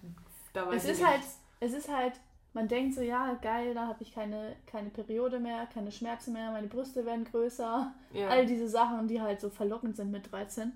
da 0.55 0.67
weiß 0.67 0.77
es 0.77 0.85
ich 0.85 0.91
ist 0.93 1.07
halt, 1.07 1.21
Es 1.61 1.73
ist 1.75 1.89
halt, 1.95 2.15
man 2.55 2.69
denkt 2.69 2.95
so, 2.95 3.03
ja, 3.03 3.39
geil, 3.43 3.75
da 3.75 3.87
habe 3.87 4.03
ich 4.03 4.15
keine, 4.15 4.57
keine 4.67 4.89
Periode 4.89 5.39
mehr, 5.39 5.67
keine 5.75 5.93
Schmerzen 5.93 6.33
mehr, 6.33 6.51
meine 6.51 6.69
Brüste 6.69 7.05
werden 7.05 7.25
größer. 7.25 7.93
Ja. 8.13 8.29
All 8.29 8.47
diese 8.47 8.69
Sachen, 8.69 9.09
die 9.09 9.21
halt 9.21 9.41
so 9.41 9.51
verlockend 9.51 9.97
sind 9.97 10.11
mit 10.11 10.33
13. 10.33 10.73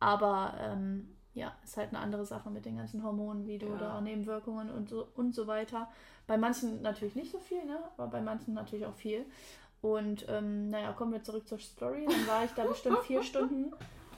Aber 0.00 0.54
ähm, 0.58 1.14
ja, 1.34 1.52
ist 1.62 1.76
halt 1.76 1.90
eine 1.90 1.98
andere 1.98 2.26
Sache 2.26 2.50
mit 2.50 2.64
den 2.64 2.76
ganzen 2.76 3.02
Hormonen, 3.02 3.46
wie 3.46 3.58
du 3.58 3.68
ja. 3.68 3.76
da 3.76 4.00
Nebenwirkungen 4.00 4.70
und 4.70 4.88
so, 4.88 5.06
und 5.14 5.34
so 5.34 5.46
weiter. 5.46 5.88
Bei 6.26 6.36
manchen 6.36 6.82
natürlich 6.82 7.14
nicht 7.14 7.32
so 7.32 7.38
viel, 7.38 7.64
ne? 7.64 7.78
aber 7.96 8.08
bei 8.08 8.20
manchen 8.20 8.54
natürlich 8.54 8.86
auch 8.86 8.94
viel. 8.94 9.24
Und 9.80 10.26
ähm, 10.28 10.70
naja, 10.70 10.92
kommen 10.92 11.12
wir 11.12 11.22
zurück 11.22 11.48
zur 11.48 11.58
Story. 11.58 12.06
Dann 12.08 12.26
war 12.26 12.44
ich 12.44 12.50
da 12.52 12.64
bestimmt 12.64 12.98
vier 13.06 13.22
Stunden 13.22 13.72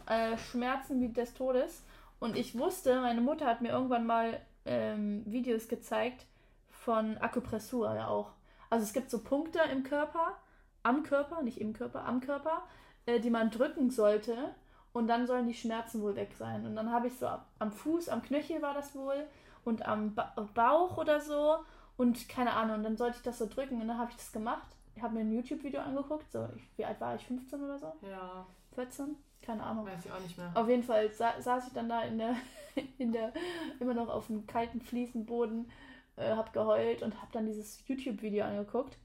äh, 0.06 0.36
Schmerzen 0.36 1.00
wie 1.00 1.08
des 1.08 1.34
Todes. 1.34 1.84
Und 2.18 2.36
ich 2.36 2.58
wusste, 2.58 3.00
meine 3.00 3.20
Mutter 3.20 3.46
hat 3.46 3.60
mir 3.62 3.70
irgendwann 3.70 4.06
mal 4.06 4.40
ähm, 4.64 5.22
Videos 5.26 5.68
gezeigt 5.68 6.26
von 6.70 7.18
Akupressur 7.18 7.94
ja 7.94 8.08
auch. 8.08 8.32
Also 8.70 8.84
es 8.84 8.92
gibt 8.92 9.10
so 9.10 9.18
Punkte 9.22 9.60
im 9.70 9.82
Körper, 9.82 10.38
am 10.82 11.02
Körper, 11.02 11.42
nicht 11.42 11.58
im 11.58 11.72
Körper, 11.72 12.04
am 12.04 12.20
Körper, 12.20 12.62
äh, 13.06 13.20
die 13.20 13.30
man 13.30 13.50
drücken 13.50 13.90
sollte. 13.90 14.54
Und 14.92 15.08
dann 15.08 15.26
sollen 15.26 15.46
die 15.46 15.54
Schmerzen 15.54 16.02
wohl 16.02 16.16
weg 16.16 16.34
sein. 16.38 16.66
Und 16.66 16.76
dann 16.76 16.92
habe 16.92 17.06
ich 17.06 17.14
so 17.18 17.26
am 17.58 17.72
Fuß, 17.72 18.08
am 18.08 18.22
Knöchel 18.22 18.60
war 18.60 18.74
das 18.74 18.94
wohl 18.94 19.26
und 19.64 19.86
am 19.86 20.14
ba 20.14 20.34
Bauch 20.54 20.98
oder 20.98 21.20
so. 21.20 21.56
Und 21.96 22.28
keine 22.28 22.52
Ahnung, 22.52 22.76
und 22.78 22.82
dann 22.84 22.96
sollte 22.96 23.16
ich 23.16 23.22
das 23.22 23.38
so 23.38 23.46
drücken 23.46 23.80
und 23.80 23.88
dann 23.88 23.98
habe 23.98 24.10
ich 24.10 24.16
das 24.16 24.32
gemacht. 24.32 24.68
Ich 24.94 25.02
habe 25.02 25.14
mir 25.14 25.20
ein 25.20 25.32
YouTube-Video 25.32 25.80
angeguckt. 25.80 26.30
So, 26.30 26.48
ich, 26.56 26.62
wie 26.76 26.84
alt 26.84 27.00
war 27.00 27.14
ich? 27.14 27.26
15 27.26 27.62
oder 27.62 27.78
so? 27.78 27.92
Ja. 28.02 28.46
14? 28.74 29.16
Keine 29.40 29.62
Ahnung. 29.62 29.86
Weiß 29.86 30.04
ich 30.04 30.12
auch 30.12 30.20
nicht 30.20 30.36
mehr. 30.36 30.50
Auf 30.54 30.68
jeden 30.68 30.82
Fall 30.82 31.10
sa 31.10 31.40
saß 31.40 31.68
ich 31.68 31.72
dann 31.72 31.88
da 31.88 32.02
in 32.02 32.18
der, 32.18 32.36
in 32.98 33.12
der, 33.12 33.32
immer 33.80 33.94
noch 33.94 34.08
auf 34.08 34.26
dem 34.26 34.46
kalten 34.46 34.80
Fliesenboden, 34.80 35.70
äh, 36.16 36.34
habe 36.34 36.50
geheult 36.52 37.02
und 37.02 37.20
habe 37.20 37.32
dann 37.32 37.46
dieses 37.46 37.86
YouTube-Video 37.86 38.44
angeguckt. 38.44 38.98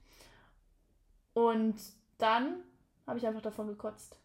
Und 1.34 1.76
dann 2.18 2.62
habe 3.06 3.18
ich 3.18 3.26
einfach 3.26 3.42
davon 3.42 3.68
gekotzt. 3.68 4.18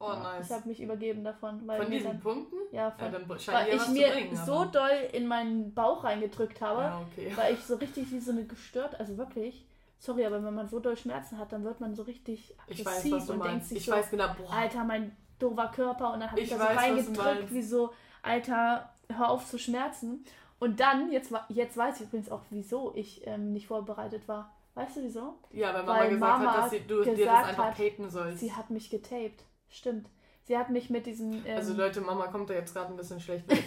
Oh, 0.00 0.08
ja, 0.08 0.22
nice. 0.22 0.46
Ich 0.46 0.52
habe 0.52 0.68
mich 0.68 0.80
übergeben 0.80 1.24
davon. 1.24 1.66
Weil 1.66 1.82
von 1.82 1.90
diesen 1.90 2.08
dann, 2.08 2.20
Punkten? 2.20 2.56
Ja, 2.72 2.90
von, 2.90 3.06
ja, 3.06 3.18
dann 3.18 3.28
weil 3.28 3.74
ich 3.74 3.88
mir 3.88 4.10
bringen, 4.10 4.36
so 4.44 4.64
doll 4.64 5.08
in 5.12 5.26
meinen 5.26 5.72
Bauch 5.72 6.04
reingedrückt 6.04 6.60
habe, 6.60 6.82
ja, 6.82 7.06
okay. 7.12 7.32
weil 7.36 7.54
ich 7.54 7.60
so 7.60 7.76
richtig 7.76 8.10
wie 8.10 8.20
so 8.20 8.32
eine 8.32 8.44
gestört, 8.44 8.98
also 8.98 9.16
wirklich, 9.16 9.66
sorry, 9.98 10.26
aber 10.26 10.42
wenn 10.42 10.54
man 10.54 10.68
so 10.68 10.80
doll 10.80 10.96
Schmerzen 10.96 11.38
hat, 11.38 11.52
dann 11.52 11.64
wird 11.64 11.80
man 11.80 11.94
so 11.94 12.02
richtig 12.02 12.54
aggressiv 12.62 13.12
weiß, 13.12 13.30
und 13.30 13.44
denkt 13.44 13.64
sich 13.64 13.78
ich 13.78 13.86
so, 13.86 13.92
weiß 13.92 14.10
genau, 14.10 14.26
boah. 14.36 14.52
Alter, 14.52 14.84
mein 14.84 15.16
doofer 15.38 15.68
Körper 15.68 16.12
und 16.12 16.20
dann 16.20 16.30
habe 16.30 16.40
ich, 16.40 16.50
ich 16.50 16.58
da 16.58 16.72
so 16.72 16.78
reingedrückt, 16.78 17.52
wie 17.52 17.62
so, 17.62 17.92
Alter, 18.22 18.90
hör 19.08 19.30
auf 19.30 19.46
zu 19.46 19.58
schmerzen. 19.58 20.24
Und 20.58 20.80
dann, 20.80 21.10
jetzt, 21.12 21.32
jetzt 21.48 21.76
weiß 21.76 22.00
ich 22.00 22.06
übrigens 22.06 22.30
auch, 22.30 22.42
wieso 22.50 22.92
ich 22.94 23.26
ähm, 23.26 23.52
nicht 23.52 23.66
vorbereitet 23.66 24.26
war. 24.28 24.54
Weißt 24.74 24.96
du 24.96 25.02
wieso? 25.02 25.34
Ja, 25.52 25.72
weil 25.74 25.82
Mama 25.82 25.98
weil 25.98 26.10
gesagt 26.10 26.38
Mama 26.38 26.52
hat, 26.52 26.64
dass 26.64 26.70
sie, 26.70 26.80
du 26.80 27.02
dir 27.02 27.26
das 27.26 27.48
einfach 27.48 27.76
tapen 27.76 28.10
sollst. 28.10 28.40
Sie 28.40 28.52
hat 28.52 28.70
mich 28.70 28.90
getaped. 28.90 29.44
Stimmt. 29.74 30.08
Sie 30.44 30.56
hat 30.56 30.70
mich 30.70 30.88
mit 30.90 31.06
diesen. 31.06 31.44
Ähm 31.46 31.56
also 31.56 31.74
Leute, 31.74 32.00
Mama 32.00 32.28
kommt 32.28 32.48
da 32.50 32.54
jetzt 32.54 32.74
gerade 32.74 32.90
ein 32.92 32.96
bisschen 32.96 33.18
schlecht 33.18 33.48
weg. 33.50 33.64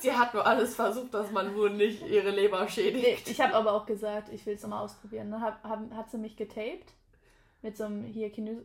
sie 0.00 0.12
hat 0.12 0.34
nur 0.34 0.46
alles 0.46 0.74
versucht, 0.74 1.14
dass 1.14 1.30
man 1.30 1.54
wohl 1.56 1.70
nicht 1.70 2.06
ihre 2.06 2.30
Leber 2.30 2.68
schädigt. 2.68 3.26
Nee, 3.26 3.32
ich 3.32 3.40
habe 3.40 3.54
aber 3.54 3.72
auch 3.72 3.86
gesagt, 3.86 4.28
ich 4.32 4.44
will 4.44 4.54
es 4.54 4.62
nochmal 4.62 4.84
ausprobieren. 4.84 5.30
Dann 5.30 5.40
hab, 5.40 5.62
hab, 5.64 5.90
hat 5.94 6.10
sie 6.10 6.18
mich 6.18 6.36
getaped. 6.36 6.92
Mit 7.62 7.78
so 7.78 7.84
einem 7.84 8.04
hier 8.04 8.30
Kino, 8.30 8.60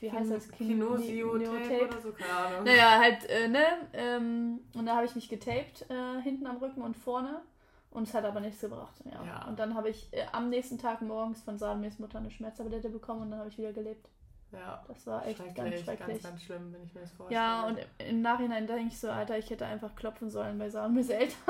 wie 0.00 0.10
heißt 0.10 0.30
das? 0.30 0.50
Kinosio-Tape 0.50 1.84
oder 1.86 2.00
so, 2.00 2.12
keine 2.12 2.32
Ahnung. 2.32 2.64
Naja, 2.64 2.98
halt, 2.98 3.28
äh, 3.28 3.46
ne? 3.46 3.66
Ähm, 3.92 4.60
und 4.72 4.86
da 4.86 4.96
habe 4.96 5.04
ich 5.04 5.14
mich 5.14 5.28
getaped, 5.28 5.84
äh, 5.90 6.22
hinten 6.22 6.46
am 6.46 6.56
Rücken 6.56 6.80
und 6.80 6.96
vorne. 6.96 7.42
Und 7.90 8.08
es 8.08 8.14
hat 8.14 8.24
aber 8.24 8.40
nichts 8.40 8.62
gebracht. 8.62 8.94
Ja. 9.04 9.22
ja. 9.22 9.48
Und 9.48 9.58
dann 9.58 9.74
habe 9.74 9.90
ich 9.90 10.08
äh, 10.12 10.24
am 10.32 10.48
nächsten 10.48 10.78
Tag 10.78 11.02
morgens 11.02 11.42
von 11.42 11.58
Salmes 11.58 11.98
Mutter 11.98 12.18
eine 12.18 12.30
Schmerztablette 12.30 12.88
bekommen 12.88 13.20
und 13.20 13.30
dann 13.32 13.40
habe 13.40 13.50
ich 13.50 13.58
wieder 13.58 13.74
gelebt. 13.74 14.08
Ja. 14.52 14.82
Das 14.88 15.06
war 15.06 15.26
echt 15.26 15.36
schrecklich, 15.36 15.56
ganz 15.56 15.80
schrecklich. 15.80 16.08
Ganz, 16.08 16.22
ganz 16.22 16.42
schlimm, 16.42 16.72
wenn 16.72 16.82
ich 16.82 16.94
mir 16.94 17.02
das 17.02 17.12
vorstelle. 17.12 17.40
Ja, 17.40 17.66
und 17.66 17.78
im 17.98 18.22
Nachhinein 18.22 18.66
denke 18.66 18.88
ich 18.88 18.98
so, 18.98 19.10
Alter, 19.10 19.36
ich 19.36 19.50
hätte 19.50 19.66
einfach 19.66 19.94
klopfen 19.94 20.30
sollen 20.30 20.58
bei 20.58 20.70
Samis 20.70 21.10
Eltern. 21.10 21.36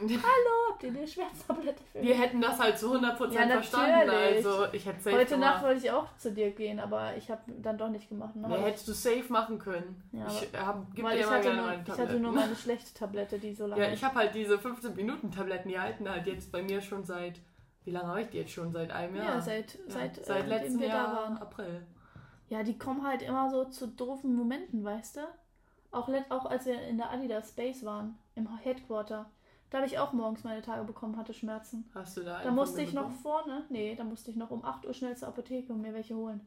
Hallo, 0.00 0.70
habt 0.70 0.82
ihr 0.82 0.88
eine 0.88 1.06
Schmerztablette 1.06 1.82
für 1.92 1.98
mich? 1.98 2.08
Wir 2.08 2.16
hätten 2.16 2.40
das 2.40 2.58
halt 2.58 2.78
zu 2.78 2.92
100% 2.92 3.32
ja, 3.32 3.48
verstanden. 3.48 4.10
Also, 4.10 4.66
ich 4.72 4.84
hätte 4.84 5.00
safe 5.00 5.16
Heute 5.16 5.34
gemacht. 5.34 5.54
Nacht 5.54 5.64
wollte 5.64 5.86
ich 5.86 5.90
auch 5.92 6.16
zu 6.16 6.32
dir 6.32 6.50
gehen, 6.50 6.80
aber 6.80 7.16
ich 7.16 7.30
habe 7.30 7.40
dann 7.62 7.78
doch 7.78 7.88
nicht 7.88 8.08
gemacht. 8.08 8.34
Ne? 8.34 8.48
Nee, 8.48 8.62
hättest 8.62 8.88
du 8.88 8.92
safe 8.92 9.26
machen 9.28 9.58
können. 9.58 10.02
Ja, 10.10 10.26
ich 10.26 10.48
hab, 10.58 10.94
gib 10.94 11.06
dir 11.06 11.20
ich, 11.20 11.26
hatte 11.26 11.54
nur, 11.54 11.72
ich 11.86 11.98
hatte 12.00 12.18
nur 12.18 12.32
meine 12.32 12.56
schlechte 12.56 12.92
Tablette, 12.94 13.38
die 13.38 13.54
so 13.54 13.66
lange. 13.68 13.82
Ja, 13.82 13.92
ich 13.92 14.02
habe 14.02 14.16
halt 14.16 14.34
diese 14.34 14.56
15-Minuten-Tabletten, 14.56 15.68
die 15.68 15.78
halten 15.78 16.08
halt 16.08 16.26
jetzt 16.26 16.50
bei 16.50 16.62
mir 16.62 16.80
schon 16.80 17.04
seit. 17.04 17.40
Wie 17.84 17.92
lange 17.92 18.08
habe 18.08 18.20
ich 18.22 18.28
die 18.28 18.38
jetzt 18.38 18.52
schon? 18.52 18.72
Seit 18.72 18.90
einem 18.90 19.16
Jahr? 19.16 19.36
Ja, 19.36 19.40
seit, 19.40 19.74
ja, 19.74 19.80
seit, 19.88 20.24
seit 20.24 20.44
äh, 20.44 20.48
letztem 20.48 20.82
Jahr, 20.82 21.40
April. 21.40 21.86
Ja, 22.50 22.64
die 22.64 22.76
kommen 22.76 23.06
halt 23.06 23.22
immer 23.22 23.48
so 23.48 23.64
zu 23.64 23.86
doofen 23.86 24.34
Momenten, 24.34 24.84
weißt 24.84 25.16
du? 25.16 25.20
Auch, 25.92 26.10
auch 26.30 26.46
als 26.46 26.66
wir 26.66 26.82
in 26.82 26.98
der 26.98 27.10
Adidas 27.10 27.50
Space 27.50 27.84
waren, 27.84 28.18
im 28.34 28.48
Headquarter. 28.58 29.30
Da 29.70 29.78
habe 29.78 29.86
ich 29.86 30.00
auch 30.00 30.12
morgens 30.12 30.42
meine 30.42 30.60
Tage 30.60 30.82
bekommen, 30.84 31.16
hatte 31.16 31.32
Schmerzen. 31.32 31.88
Hast 31.94 32.16
du 32.16 32.22
da 32.24 32.42
Da 32.42 32.50
musste 32.50 32.82
ich 32.82 32.92
bekommen? 32.92 33.12
noch 33.12 33.20
vorne, 33.20 33.64
nee, 33.70 33.94
da 33.94 34.02
musste 34.02 34.32
ich 34.32 34.36
noch 34.36 34.50
um 34.50 34.64
8 34.64 34.84
Uhr 34.84 34.92
schnell 34.92 35.16
zur 35.16 35.28
Apotheke 35.28 35.72
und 35.72 35.80
mir 35.80 35.94
welche 35.94 36.16
holen. 36.16 36.44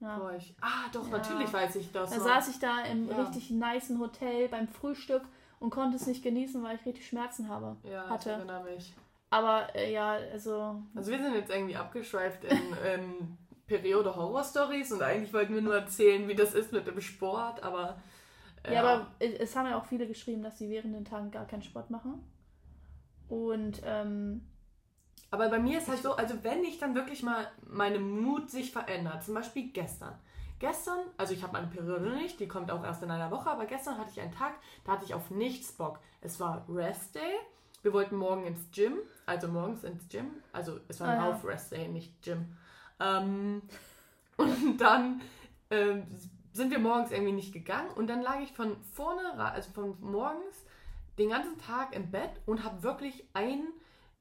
Ja. 0.00 0.18
Boah, 0.18 0.34
ich, 0.34 0.54
ah, 0.60 0.88
doch, 0.92 1.10
ja. 1.10 1.16
natürlich 1.16 1.50
weiß 1.50 1.76
ich 1.76 1.90
das. 1.92 2.10
Da 2.10 2.16
noch. 2.16 2.24
saß 2.24 2.48
ich 2.50 2.58
da 2.58 2.84
im 2.84 3.08
ja. 3.08 3.22
richtig 3.22 3.50
niceen 3.50 4.00
Hotel 4.00 4.48
beim 4.48 4.68
Frühstück 4.68 5.22
und 5.60 5.70
konnte 5.70 5.96
es 5.96 6.06
nicht 6.06 6.22
genießen, 6.22 6.62
weil 6.62 6.76
ich 6.76 6.84
richtig 6.84 7.06
Schmerzen 7.06 7.48
habe. 7.48 7.76
Ja, 7.84 8.06
hatte. 8.06 8.30
ich 8.30 8.36
erinnere 8.36 8.64
mich. 8.64 8.94
Aber 9.30 9.74
äh, 9.74 9.92
ja, 9.92 10.12
also. 10.12 10.82
Also 10.94 11.10
wir 11.10 11.18
sind 11.22 11.34
jetzt 11.34 11.50
irgendwie 11.50 11.76
abgeschweift 11.76 12.44
in 12.44 12.58
ähm, 12.84 13.38
Periode 13.70 14.16
Horror-Stories 14.16 14.90
und 14.90 15.02
eigentlich 15.02 15.32
wollten 15.32 15.54
wir 15.54 15.62
nur 15.62 15.76
erzählen, 15.76 16.26
wie 16.26 16.34
das 16.34 16.54
ist 16.54 16.72
mit 16.72 16.88
dem 16.88 17.00
Sport, 17.00 17.62
aber. 17.62 18.02
Äh, 18.64 18.74
ja, 18.74 18.82
aber 18.82 19.06
es 19.20 19.54
haben 19.54 19.66
ja 19.66 19.78
auch 19.78 19.86
viele 19.86 20.08
geschrieben, 20.08 20.42
dass 20.42 20.58
sie 20.58 20.68
während 20.68 20.94
den 20.94 21.04
Tagen 21.04 21.30
gar 21.30 21.46
keinen 21.46 21.62
Sport 21.62 21.88
machen. 21.88 22.20
Und. 23.28 23.80
Ähm, 23.84 24.42
aber 25.30 25.48
bei 25.48 25.60
mir 25.60 25.78
ist 25.78 25.88
halt 25.88 26.02
so, 26.02 26.16
also 26.16 26.42
wenn 26.42 26.64
ich 26.64 26.80
dann 26.80 26.96
wirklich 26.96 27.22
mal 27.22 27.46
meine 27.62 28.00
Mut 28.00 28.50
sich 28.50 28.72
verändert, 28.72 29.22
zum 29.22 29.34
Beispiel 29.34 29.70
gestern. 29.70 30.18
Gestern, 30.58 30.98
also 31.16 31.32
ich 31.32 31.44
habe 31.44 31.52
meine 31.52 31.68
Periode 31.68 32.10
nicht, 32.10 32.40
die 32.40 32.48
kommt 32.48 32.72
auch 32.72 32.84
erst 32.84 33.04
in 33.04 33.10
einer 33.12 33.30
Woche, 33.30 33.48
aber 33.48 33.64
gestern 33.66 33.96
hatte 33.96 34.10
ich 34.10 34.20
einen 34.20 34.32
Tag, 34.32 34.54
da 34.84 34.92
hatte 34.92 35.04
ich 35.04 35.14
auf 35.14 35.30
nichts 35.30 35.72
Bock. 35.72 36.00
Es 36.20 36.40
war 36.40 36.66
Rest 36.68 37.14
Day. 37.14 37.38
Wir 37.82 37.92
wollten 37.92 38.16
morgen 38.16 38.44
ins 38.44 38.70
Gym, 38.72 38.94
also 39.24 39.46
morgens 39.46 39.84
ins 39.84 40.08
Gym. 40.08 40.26
Also 40.52 40.80
es 40.88 40.98
war 40.98 41.08
ein 41.08 41.18
ah, 41.18 41.28
ja. 41.28 41.34
Auf-Rest 41.34 41.72
Day, 41.72 41.88
nicht 41.88 42.20
Gym. 42.22 42.56
Ähm, 43.00 43.62
und 44.36 44.78
dann 44.78 45.20
ähm, 45.70 46.06
sind 46.52 46.70
wir 46.70 46.78
morgens 46.78 47.10
irgendwie 47.10 47.32
nicht 47.32 47.52
gegangen 47.52 47.90
und 47.94 48.08
dann 48.08 48.22
lag 48.22 48.40
ich 48.40 48.52
von 48.52 48.76
vorne, 48.92 49.34
also 49.38 49.70
von 49.72 49.96
morgens 50.00 50.64
den 51.18 51.30
ganzen 51.30 51.58
Tag 51.58 51.94
im 51.94 52.10
Bett 52.10 52.30
und 52.46 52.64
habe 52.64 52.82
wirklich 52.82 53.24
ein, 53.34 53.68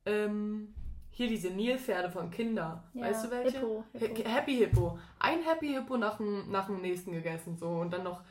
ähm, 0.05 0.73
hier 1.11 1.27
diese 1.27 1.49
Nilpferde 1.49 2.11
von 2.11 2.29
Kinder, 2.29 2.83
ja, 2.93 3.05
weißt 3.05 3.25
du 3.25 3.31
welche? 3.31 3.59
Hippo, 3.59 3.83
Hippo. 3.93 4.29
Happy 4.29 4.55
Hippo. 4.55 4.99
Ein 5.19 5.41
Happy 5.43 5.69
Hippo 5.69 5.97
nach 5.97 6.17
dem, 6.17 6.49
nach 6.51 6.67
dem 6.67 6.81
nächsten 6.81 7.11
gegessen 7.11 7.57
so 7.57 7.67
und 7.67 7.91
dann 7.91 8.03
noch 8.03 8.21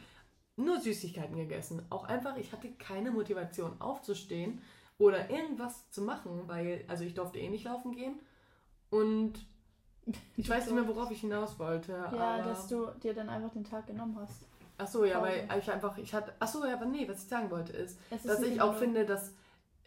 nur 0.56 0.80
Süßigkeiten 0.80 1.37
gegessen. 1.37 1.84
Auch 1.90 2.04
einfach, 2.04 2.37
ich 2.37 2.52
hatte 2.52 2.70
keine 2.72 3.11
Motivation 3.11 3.80
aufzustehen 3.80 4.61
oder 4.98 5.30
irgendwas 5.30 5.90
zu 5.90 6.02
machen, 6.02 6.42
weil, 6.46 6.84
also 6.88 7.04
ich 7.04 7.14
durfte 7.14 7.38
eh 7.38 7.48
nicht 7.48 7.64
laufen 7.64 7.92
gehen 7.92 8.20
und 8.90 9.46
ich 10.37 10.49
weiß 10.49 10.66
nicht 10.66 10.75
mehr, 10.75 10.88
worauf 10.88 11.11
ich 11.11 11.21
hinaus 11.21 11.59
wollte. 11.59 11.92
Ja, 11.92 12.42
dass 12.42 12.68
du 12.68 12.87
dir 13.03 13.14
dann 13.14 13.29
einfach 13.29 13.51
den 13.51 13.64
Tag 13.64 13.87
genommen 13.87 14.16
hast. 14.21 14.47
Ach 14.79 14.87
so, 14.87 15.05
ja, 15.05 15.21
weil 15.21 15.49
ich 15.59 15.71
einfach, 15.71 15.99
ich 15.99 16.14
hatte, 16.14 16.33
ach 16.38 16.47
so, 16.47 16.64
ja, 16.64 16.75
aber 16.75 16.87
nee, 16.87 17.09
was 17.09 17.23
ich 17.25 17.29
sagen 17.29 17.51
wollte 17.51 17.73
ist, 17.73 17.99
ist 18.11 18.29
dass 18.29 18.42
ich 18.42 18.61
auch 18.61 18.77
finde, 18.77 19.05
dass 19.05 19.35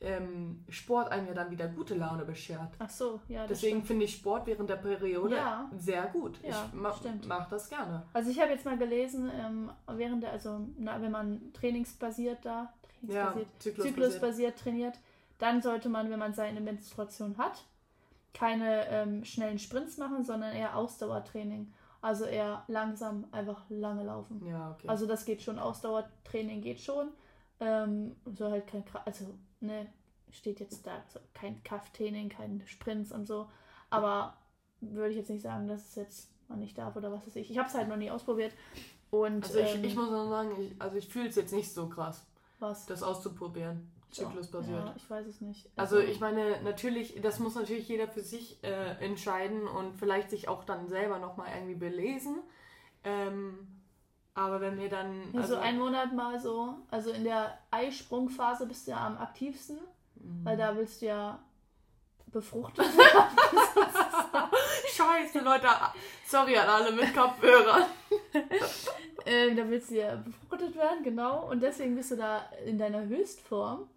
ähm, 0.01 0.63
Sport 0.67 1.11
einem 1.11 1.27
ja 1.27 1.33
dann 1.33 1.51
wieder 1.51 1.67
gute 1.67 1.95
Laune 1.95 2.25
beschert. 2.25 2.73
Ach 2.79 2.89
so, 2.89 3.21
ja. 3.27 3.45
Deswegen 3.47 3.85
finde 3.85 4.05
ich 4.05 4.15
Sport 4.15 4.47
während 4.47 4.69
der 4.69 4.77
Periode 4.77 5.35
ja. 5.35 5.69
sehr 5.77 6.07
gut. 6.07 6.39
Ja, 6.43 6.65
ich 6.67 6.73
ma 6.73 6.91
stimmt. 6.93 7.27
mach 7.27 7.47
das 7.49 7.69
gerne. 7.69 8.03
Also 8.11 8.31
ich 8.31 8.39
habe 8.39 8.51
jetzt 8.51 8.65
mal 8.65 8.77
gelesen, 8.77 9.31
ähm, 9.33 9.71
während 9.87 10.23
der, 10.23 10.31
also 10.31 10.59
na, 10.77 11.01
wenn 11.01 11.11
man 11.11 11.53
trainingsbasiert 11.53 12.39
da, 12.43 12.73
trainingsbasiert, 12.99 13.47
ja, 13.47 13.59
zyklusbasiert. 13.59 13.95
zyklusbasiert 13.95 14.59
trainiert, 14.59 14.99
dann 15.37 15.61
sollte 15.61 15.87
man, 15.87 16.09
wenn 16.09 16.19
man 16.19 16.33
seine 16.33 16.61
Menstruation 16.61 17.37
hat, 17.37 17.63
keine 18.33 18.87
ähm, 18.87 19.23
schnellen 19.25 19.59
Sprints 19.59 19.97
machen, 19.97 20.23
sondern 20.23 20.53
eher 20.53 20.75
Ausdauertraining. 20.75 21.73
Also 22.01 22.25
eher 22.25 22.63
langsam, 22.67 23.27
einfach 23.31 23.63
lange 23.69 24.03
laufen. 24.03 24.43
Ja, 24.45 24.71
okay. 24.71 24.87
Also 24.87 25.05
das 25.05 25.25
geht 25.25 25.41
schon, 25.41 25.59
Ausdauertraining 25.59 26.61
geht 26.61 26.79
schon. 26.79 27.09
Ähm, 27.59 28.15
so 28.25 28.49
halt 28.49 28.65
kein, 28.67 28.83
also, 29.05 29.25
ne, 29.59 29.87
steht 30.31 30.59
jetzt 30.59 30.87
da, 30.87 30.95
also 31.05 31.19
kein 31.33 31.61
Krafttraining, 31.63 32.29
kein 32.29 32.63
Sprints 32.65 33.11
und 33.11 33.27
so. 33.27 33.49
Aber 33.89 34.35
würde 34.79 35.09
ich 35.09 35.17
jetzt 35.17 35.29
nicht 35.29 35.43
sagen, 35.43 35.67
dass 35.67 35.89
es 35.89 35.95
jetzt 35.95 36.31
man 36.47 36.59
nicht 36.59 36.77
darf 36.77 36.95
oder 36.95 37.11
was 37.11 37.25
weiß 37.25 37.35
ich. 37.35 37.51
Ich 37.51 37.57
habe 37.57 37.67
es 37.67 37.75
halt 37.75 37.87
noch 37.87 37.97
nie 37.97 38.09
ausprobiert. 38.09 38.53
Und, 39.11 39.43
also 39.43 39.59
ich, 39.59 39.75
ähm, 39.75 39.83
ich 39.83 39.95
muss 39.95 40.09
auch 40.09 40.29
sagen, 40.29 40.49
ich, 40.59 40.81
also 40.81 40.97
ich 40.97 41.07
fühle 41.07 41.27
es 41.27 41.35
jetzt 41.35 41.53
nicht 41.53 41.71
so 41.71 41.87
krass. 41.87 42.25
Was? 42.59 42.85
Das 42.85 43.03
auszuprobieren 43.03 43.91
zyklusbasiert. 44.11 44.85
Ja, 44.85 44.93
ich 44.95 45.09
weiß 45.09 45.25
es 45.27 45.41
nicht. 45.41 45.69
Also, 45.75 45.97
also, 45.97 46.07
ich 46.07 46.19
meine, 46.19 46.61
natürlich, 46.63 47.19
das 47.21 47.39
muss 47.39 47.55
natürlich 47.55 47.87
jeder 47.87 48.07
für 48.07 48.21
sich 48.21 48.63
äh, 48.63 49.03
entscheiden 49.03 49.67
und 49.67 49.95
vielleicht 49.95 50.29
sich 50.29 50.47
auch 50.47 50.63
dann 50.63 50.87
selber 50.87 51.19
nochmal 51.19 51.49
irgendwie 51.55 51.75
belesen. 51.75 52.39
Ähm, 53.03 53.67
aber 54.33 54.61
wenn 54.61 54.79
wir 54.79 54.89
dann. 54.89 55.33
Ja, 55.33 55.41
also 55.41 55.55
so 55.55 55.61
ein 55.61 55.77
Monat 55.77 56.13
mal 56.13 56.39
so, 56.39 56.75
also 56.89 57.11
in 57.11 57.23
der 57.23 57.57
Eisprungphase 57.71 58.65
bist 58.65 58.87
du 58.87 58.91
ja 58.91 59.05
am 59.05 59.17
aktivsten, 59.17 59.77
mhm. 60.15 60.45
weil 60.45 60.57
da 60.57 60.75
willst 60.75 61.01
du 61.01 61.07
ja 61.07 61.39
befruchtet 62.27 62.85
werden. 62.97 63.37
Scheiße, 64.93 65.39
Leute. 65.39 65.67
Sorry 66.25 66.57
an 66.57 66.67
alle 66.67 66.91
mit 66.91 67.13
Kopfhörern. 67.13 67.83
äh, 69.25 69.53
da 69.53 69.69
willst 69.69 69.91
du 69.91 69.95
ja 69.95 70.15
befruchtet 70.15 70.75
werden, 70.75 71.03
genau. 71.03 71.49
Und 71.49 71.61
deswegen 71.61 71.95
bist 71.95 72.11
du 72.11 72.15
da 72.15 72.49
in 72.65 72.77
deiner 72.77 73.03
Höchstform. 73.05 73.89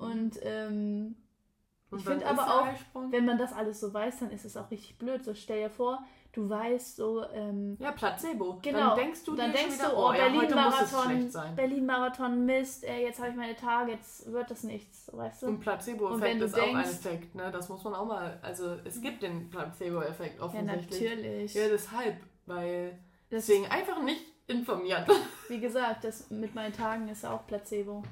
Und, 0.00 0.38
ähm, 0.42 1.16
ich 1.96 2.04
finde 2.04 2.26
aber 2.26 2.46
auch, 2.46 2.68
wenn 3.10 3.24
man 3.24 3.36
das 3.38 3.52
alles 3.52 3.80
so 3.80 3.92
weiß, 3.92 4.20
dann 4.20 4.30
ist 4.30 4.44
es 4.44 4.56
auch 4.56 4.70
richtig 4.70 4.96
blöd. 4.98 5.24
So 5.24 5.34
stell 5.34 5.62
dir 5.62 5.70
vor, 5.70 6.04
du 6.32 6.48
weißt 6.48 6.96
so. 6.96 7.24
Ähm, 7.32 7.76
ja, 7.80 7.90
Placebo. 7.90 8.58
Genau. 8.62 8.78
Dann 8.78 8.96
denkst 8.96 9.24
du, 9.24 9.34
dann 9.34 9.52
denkst 9.52 9.74
wieder, 9.74 9.90
du 9.90 9.96
oh, 9.96 10.08
oh 10.08 10.12
Berlin-Marathon, 10.12 11.30
ja, 11.32 11.52
Berlin-Marathon, 11.56 12.46
Mist, 12.46 12.84
ey, 12.84 13.02
jetzt 13.02 13.18
habe 13.18 13.30
ich 13.30 13.36
meine 13.36 13.56
Tage, 13.56 13.92
jetzt 13.92 14.30
wird 14.30 14.50
das 14.50 14.62
nichts, 14.62 15.10
weißt 15.12 15.42
du? 15.42 15.46
Und 15.48 15.60
Placebo-Effekt 15.60 16.42
ist 16.42 16.56
denkst, 16.56 16.70
auch 16.70 16.78
ein 16.78 16.84
Effekt, 16.84 17.34
ne? 17.34 17.50
Das 17.50 17.68
muss 17.68 17.82
man 17.82 17.94
auch 17.94 18.06
mal, 18.06 18.38
also 18.42 18.76
es 18.84 19.00
gibt 19.00 19.22
den 19.22 19.50
Placebo-Effekt 19.50 20.40
offensichtlich. 20.40 21.00
Ja, 21.00 21.10
natürlich. 21.10 21.54
Ja, 21.54 21.68
deshalb, 21.68 22.16
weil 22.46 22.98
deswegen 23.30 23.66
einfach 23.66 24.00
nicht 24.02 24.24
informieren. 24.46 25.04
Wie 25.48 25.58
gesagt, 25.58 26.04
das 26.04 26.30
mit 26.30 26.54
meinen 26.54 26.72
Tagen 26.72 27.08
ist 27.08 27.26
auch 27.26 27.46
Placebo. 27.46 28.04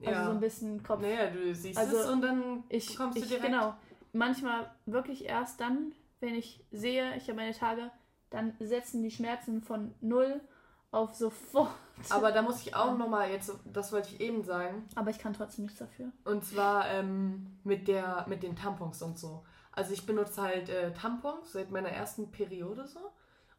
Also 0.00 0.10
ja. 0.10 0.24
so 0.24 0.30
ein 0.30 0.40
bisschen 0.40 0.82
Kopf. 0.82 1.00
Naja, 1.00 1.30
du 1.30 1.54
siehst 1.54 1.78
also 1.78 1.98
es 1.98 2.06
und 2.08 2.22
dann 2.22 2.64
ich, 2.68 2.96
kommst 2.96 3.16
du 3.16 3.22
ich, 3.22 3.28
direkt. 3.28 3.46
Genau. 3.46 3.74
Manchmal 4.12 4.70
wirklich 4.86 5.26
erst 5.26 5.60
dann, 5.60 5.92
wenn 6.20 6.34
ich 6.34 6.64
sehe, 6.70 7.16
ich 7.16 7.24
habe 7.24 7.36
meine 7.36 7.54
Tage, 7.54 7.90
dann 8.30 8.54
setzen 8.60 9.02
die 9.02 9.10
Schmerzen 9.10 9.62
von 9.62 9.94
null 10.00 10.40
auf 10.90 11.14
sofort. 11.14 11.70
Aber 12.10 12.32
da 12.32 12.42
muss 12.42 12.62
ich 12.62 12.74
auch 12.74 12.92
ja. 12.92 12.94
nochmal 12.94 13.30
jetzt, 13.30 13.52
das 13.72 13.92
wollte 13.92 14.08
ich 14.10 14.20
eben 14.20 14.44
sagen. 14.44 14.86
Aber 14.94 15.10
ich 15.10 15.18
kann 15.18 15.32
trotzdem 15.32 15.64
nichts 15.64 15.78
dafür. 15.78 16.12
Und 16.24 16.44
zwar 16.44 16.88
ähm, 16.88 17.58
mit, 17.64 17.88
der, 17.88 18.24
mit 18.28 18.42
den 18.42 18.56
Tampons 18.56 19.02
und 19.02 19.18
so. 19.18 19.44
Also 19.72 19.92
ich 19.92 20.06
benutze 20.06 20.40
halt 20.40 20.68
äh, 20.68 20.92
Tampons 20.92 21.52
seit 21.52 21.70
meiner 21.70 21.88
ersten 21.88 22.30
Periode 22.30 22.86
so. 22.86 23.00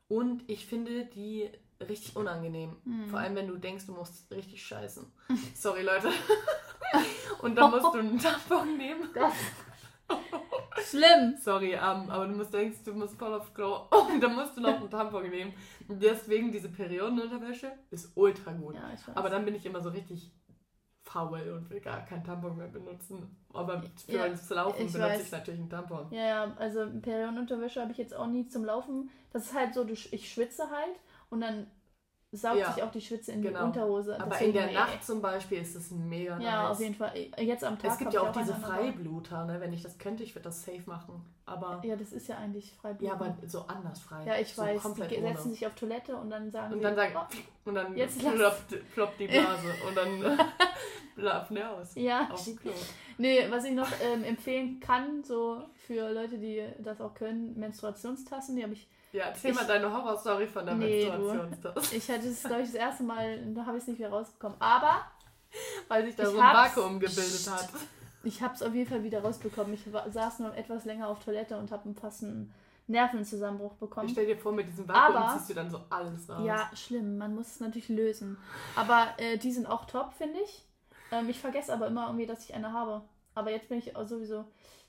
Und 0.08 0.50
ich 0.50 0.65
finde 0.65 1.06
die 1.06 1.50
richtig 1.81 2.15
unangenehm. 2.15 2.75
Mhm. 2.83 3.07
Vor 3.07 3.19
allem, 3.19 3.35
wenn 3.35 3.47
du 3.47 3.57
denkst, 3.57 3.85
du 3.85 3.93
musst 3.93 4.31
richtig 4.31 4.65
scheißen. 4.65 5.05
Sorry, 5.55 5.83
Leute. 5.83 6.09
Und 7.41 7.55
dann 7.55 7.71
musst 7.71 7.93
du 7.93 7.99
einen 7.99 8.19
Tampon 8.19 8.77
nehmen. 8.77 9.09
Das. 9.13 9.33
Schlimm. 10.89 11.35
Sorry, 11.39 11.73
um, 11.73 12.09
aber 12.09 12.27
du 12.27 12.35
musst 12.35 12.53
denkst, 12.53 12.79
du 12.85 12.93
musst 12.93 13.17
voll 13.17 13.33
auf 13.33 13.53
Klo. 13.53 13.88
Und 14.11 14.21
dann 14.21 14.35
musst 14.35 14.55
du 14.57 14.61
noch 14.61 14.75
einen 14.75 14.89
Tampon 14.89 15.29
nehmen. 15.29 15.53
Und 15.88 16.01
deswegen 16.01 16.51
diese 16.51 16.69
Periodenunterwäsche 16.69 17.71
ist 17.91 18.11
ultra 18.15 18.51
gut. 18.51 18.75
Ja. 18.75 18.91
Aber 19.15 19.29
dann 19.29 19.45
bin 19.45 19.55
ich 19.55 19.65
immer 19.65 19.81
so 19.81 19.89
richtig 19.89 20.31
faul 21.03 21.51
und 21.51 21.69
will 21.69 21.81
gar 21.81 22.03
keinen 22.03 22.23
Tampon 22.23 22.57
mehr 22.57 22.67
benutzen. 22.67 23.38
Aber 23.53 23.81
für 24.05 24.11
ja, 24.11 24.27
das 24.27 24.49
Laufen 24.49 24.85
ich 24.85 24.91
benutze 24.91 25.11
weiß. 25.11 25.25
ich 25.25 25.31
natürlich 25.31 25.59
einen 25.59 25.69
Tampon. 25.69 26.07
Ja, 26.11 26.25
ja, 26.25 26.53
also 26.57 26.88
Periodenunterwäsche 27.01 27.79
habe 27.81 27.91
ich 27.91 27.97
jetzt 27.97 28.15
auch 28.15 28.27
nie 28.27 28.47
zum 28.47 28.65
Laufen. 28.65 29.09
Das 29.31 29.45
ist 29.45 29.53
halt 29.53 29.73
so, 29.73 29.88
ich 29.88 30.33
schwitze 30.33 30.63
halt 30.69 30.99
und 31.29 31.41
dann 31.41 31.67
saugt 32.31 32.57
Ja, 32.57 32.73
sich 32.73 32.83
auch 32.83 32.91
die 32.91 32.99
Schwitze 32.99 33.31
in 33.31 33.41
genau. 33.41 33.59
die 33.59 33.65
Unterhose. 33.65 34.19
Aber 34.19 34.31
Deswegen, 34.31 34.49
in 34.49 34.53
der 34.55 34.67
ey. 34.67 34.73
Nacht 34.73 35.03
zum 35.05 35.21
Beispiel 35.21 35.59
ist 35.61 35.73
es 35.75 35.91
mega 35.91 36.38
Ja, 36.39 36.63
nice. 36.63 36.71
auf 36.71 36.79
jeden 36.81 36.95
Fall. 36.95 37.13
Jetzt 37.39 37.63
am 37.63 37.79
Tag 37.79 37.91
Es 37.91 37.97
gibt 37.97 38.13
ja 38.13 38.21
ich 38.23 38.27
auch 38.27 38.31
diese. 38.33 38.53
Freibluter, 38.55 39.45
ne? 39.45 39.61
Wenn 39.61 39.71
ich 39.71 39.81
das 39.83 39.97
könnte, 39.97 40.23
ich 40.23 40.35
würde 40.35 40.43
das 40.45 40.63
safe 40.65 40.81
machen. 40.85 41.23
Aber 41.45 41.79
Ja, 41.85 41.95
das 41.95 42.11
ist 42.11 42.27
ja 42.27 42.38
eigentlich 42.38 42.73
Freiblut. 42.73 43.07
ja, 43.07 43.13
aber 43.13 43.38
so 43.47 43.61
anders 43.67 43.99
frei. 44.01 44.25
Ja, 44.25 44.38
ich 44.38 44.53
so 44.53 44.63
weiß. 44.63 44.81
Die 44.81 45.17
ohne. 45.17 45.27
setzen 45.29 45.51
sich 45.51 45.65
auf 45.65 45.75
Toilette 45.75 46.15
und 46.17 46.29
dann 46.29 46.51
sagen 46.51 46.73
und 46.73 46.81
dann 46.81 46.95
sagen 46.95 47.13
oh, 47.15 47.69
und 47.69 47.75
dann 47.75 47.95
Jetzt 47.95 48.19
ploppt, 48.19 48.91
ploppt 48.93 49.19
die 49.19 49.27
Blase 49.27 49.73
und 49.88 49.95
dann 49.95 50.39
laufen 51.15 51.55
der 51.55 51.71
aus. 51.71 51.95
ja. 51.95 52.27
Auf 52.31 52.43
dem 52.43 52.57
Klo. 52.59 52.71
Nee, 53.17 53.45
was 53.49 53.63
ich 53.63 53.73
noch 53.73 53.88
ähm, 54.01 54.23
empfehlen 54.25 54.81
kann, 54.81 55.23
so 55.23 55.63
für 55.88 56.11
Leute, 56.11 56.38
die 56.38 56.61
das 56.79 56.99
auch 56.99 57.13
können, 57.13 57.57
Menstruationstassen, 57.57 58.57
die 58.57 58.63
habe 58.63 58.73
ich, 58.73 58.89
Ja, 59.15 59.25
erzähl 59.25 59.51
Ich- 59.51 59.58
mal 59.58 59.65
deine 59.65 59.91
Horrorstory 59.91 60.45
von 60.47 60.65
der 60.65 60.75
Nee, 60.75 61.06
du. 61.06 61.12
Menstruationstasse. 61.12 61.95
ich 61.95 62.10
hatte 62.10 62.28
es, 62.28 62.43
glaube 62.43 62.62
ich, 62.63 62.67
das 62.71 62.75
erste 62.75 63.04
Mal, 63.04 63.54
da 63.54 63.65
habe 63.65 63.78
ich 63.78 63.84
es 63.84 63.88
nicht 63.88 63.99
wieder 63.99 64.10
rausbekommen. 64.10 64.60
Aber 64.60 65.06
Weil 65.88 66.06
sich 66.06 66.15
da 66.17 66.23
Ich 66.23 66.30
so 66.30 66.38
ein 66.39 66.54
Vakuum 66.54 66.99
gebildet 66.99 67.49
hat. 67.49 67.69
ich 68.23 68.41
habe 68.41 68.54
es 68.56 68.62
auf 68.62 68.73
jeden 68.73 68.89
Fall 68.89 69.04
wieder 69.04 69.21
rausbekommen. 69.21 69.73
Ich 69.73 69.93
war, 69.93 70.10
saß 70.12 70.39
nur 70.39 70.54
etwas 70.56 70.84
länger 70.84 71.08
auf 71.08 71.23
Toilette 71.23 71.58
und 71.58 71.71
habe 71.71 71.93
fast 71.93 72.23
einen 72.23 72.54
Nervenzusammenbruch 72.88 73.71
Ich 73.73 73.80
bekommen. 73.80 74.10
stell 74.10 74.25
dir 74.25 74.38
vor, 74.38 74.51
mit 74.51 74.67
diesem 74.67 74.86
Vakuum 74.88 75.15
Aber- 75.15 75.34
ziehst 75.38 75.49
du 75.49 75.54
dann 75.54 75.69
so 75.71 75.80
alles 75.89 76.28
raus. 76.30 76.41
Ja, 76.45 76.69
schlimm. 76.75 77.17
Man 77.17 77.34
muss 77.36 77.47
es 77.47 77.60
natürlich 77.62 77.88
lösen. 77.88 78.38
Aber 78.75 79.08
äh, 79.17 79.38
die 79.38 79.51
sind 79.54 79.65
auch 79.65 79.86
top, 79.86 80.13
finde 80.13 80.39
ich. 80.41 80.65
Ähm, 81.12 81.30
ich 81.30 81.39
vergesse 81.39 81.71
aber 81.73 81.88
immer 81.88 82.08
irgendwie, 82.08 82.25
dass 82.25 82.43
ich 82.43 82.54
eine 82.54 82.73
habe. 82.73 83.01
Aber 83.34 83.49
jetzt 83.51 83.69
bin 83.69 83.78
ich 83.80 83.95
auch 83.95 84.06
sowieso, 84.08 84.43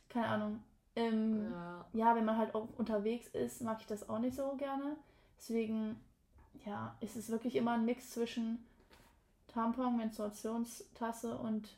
keine 0.08 0.26
Ahnung. 0.26 0.62
Ähm, 0.96 1.52
Ja. 1.52 1.84
ja, 1.92 2.16
wenn 2.16 2.24
man 2.24 2.38
halt 2.38 2.54
auch 2.54 2.68
unterwegs 2.78 3.28
ist, 3.28 3.60
mag 3.62 3.80
ich 3.80 3.86
das 3.86 4.08
auch 4.08 4.18
nicht 4.18 4.34
so 4.36 4.54
gerne. 4.56 4.96
Deswegen, 5.38 6.00
ja, 6.64 6.96
ist 7.00 7.16
es 7.16 7.30
wirklich 7.30 7.54
immer 7.56 7.72
ein 7.72 7.84
Mix 7.84 8.10
zwischen 8.10 8.64
Tampon, 9.48 9.96
Menstruationstasse 9.96 11.36
und 11.36 11.76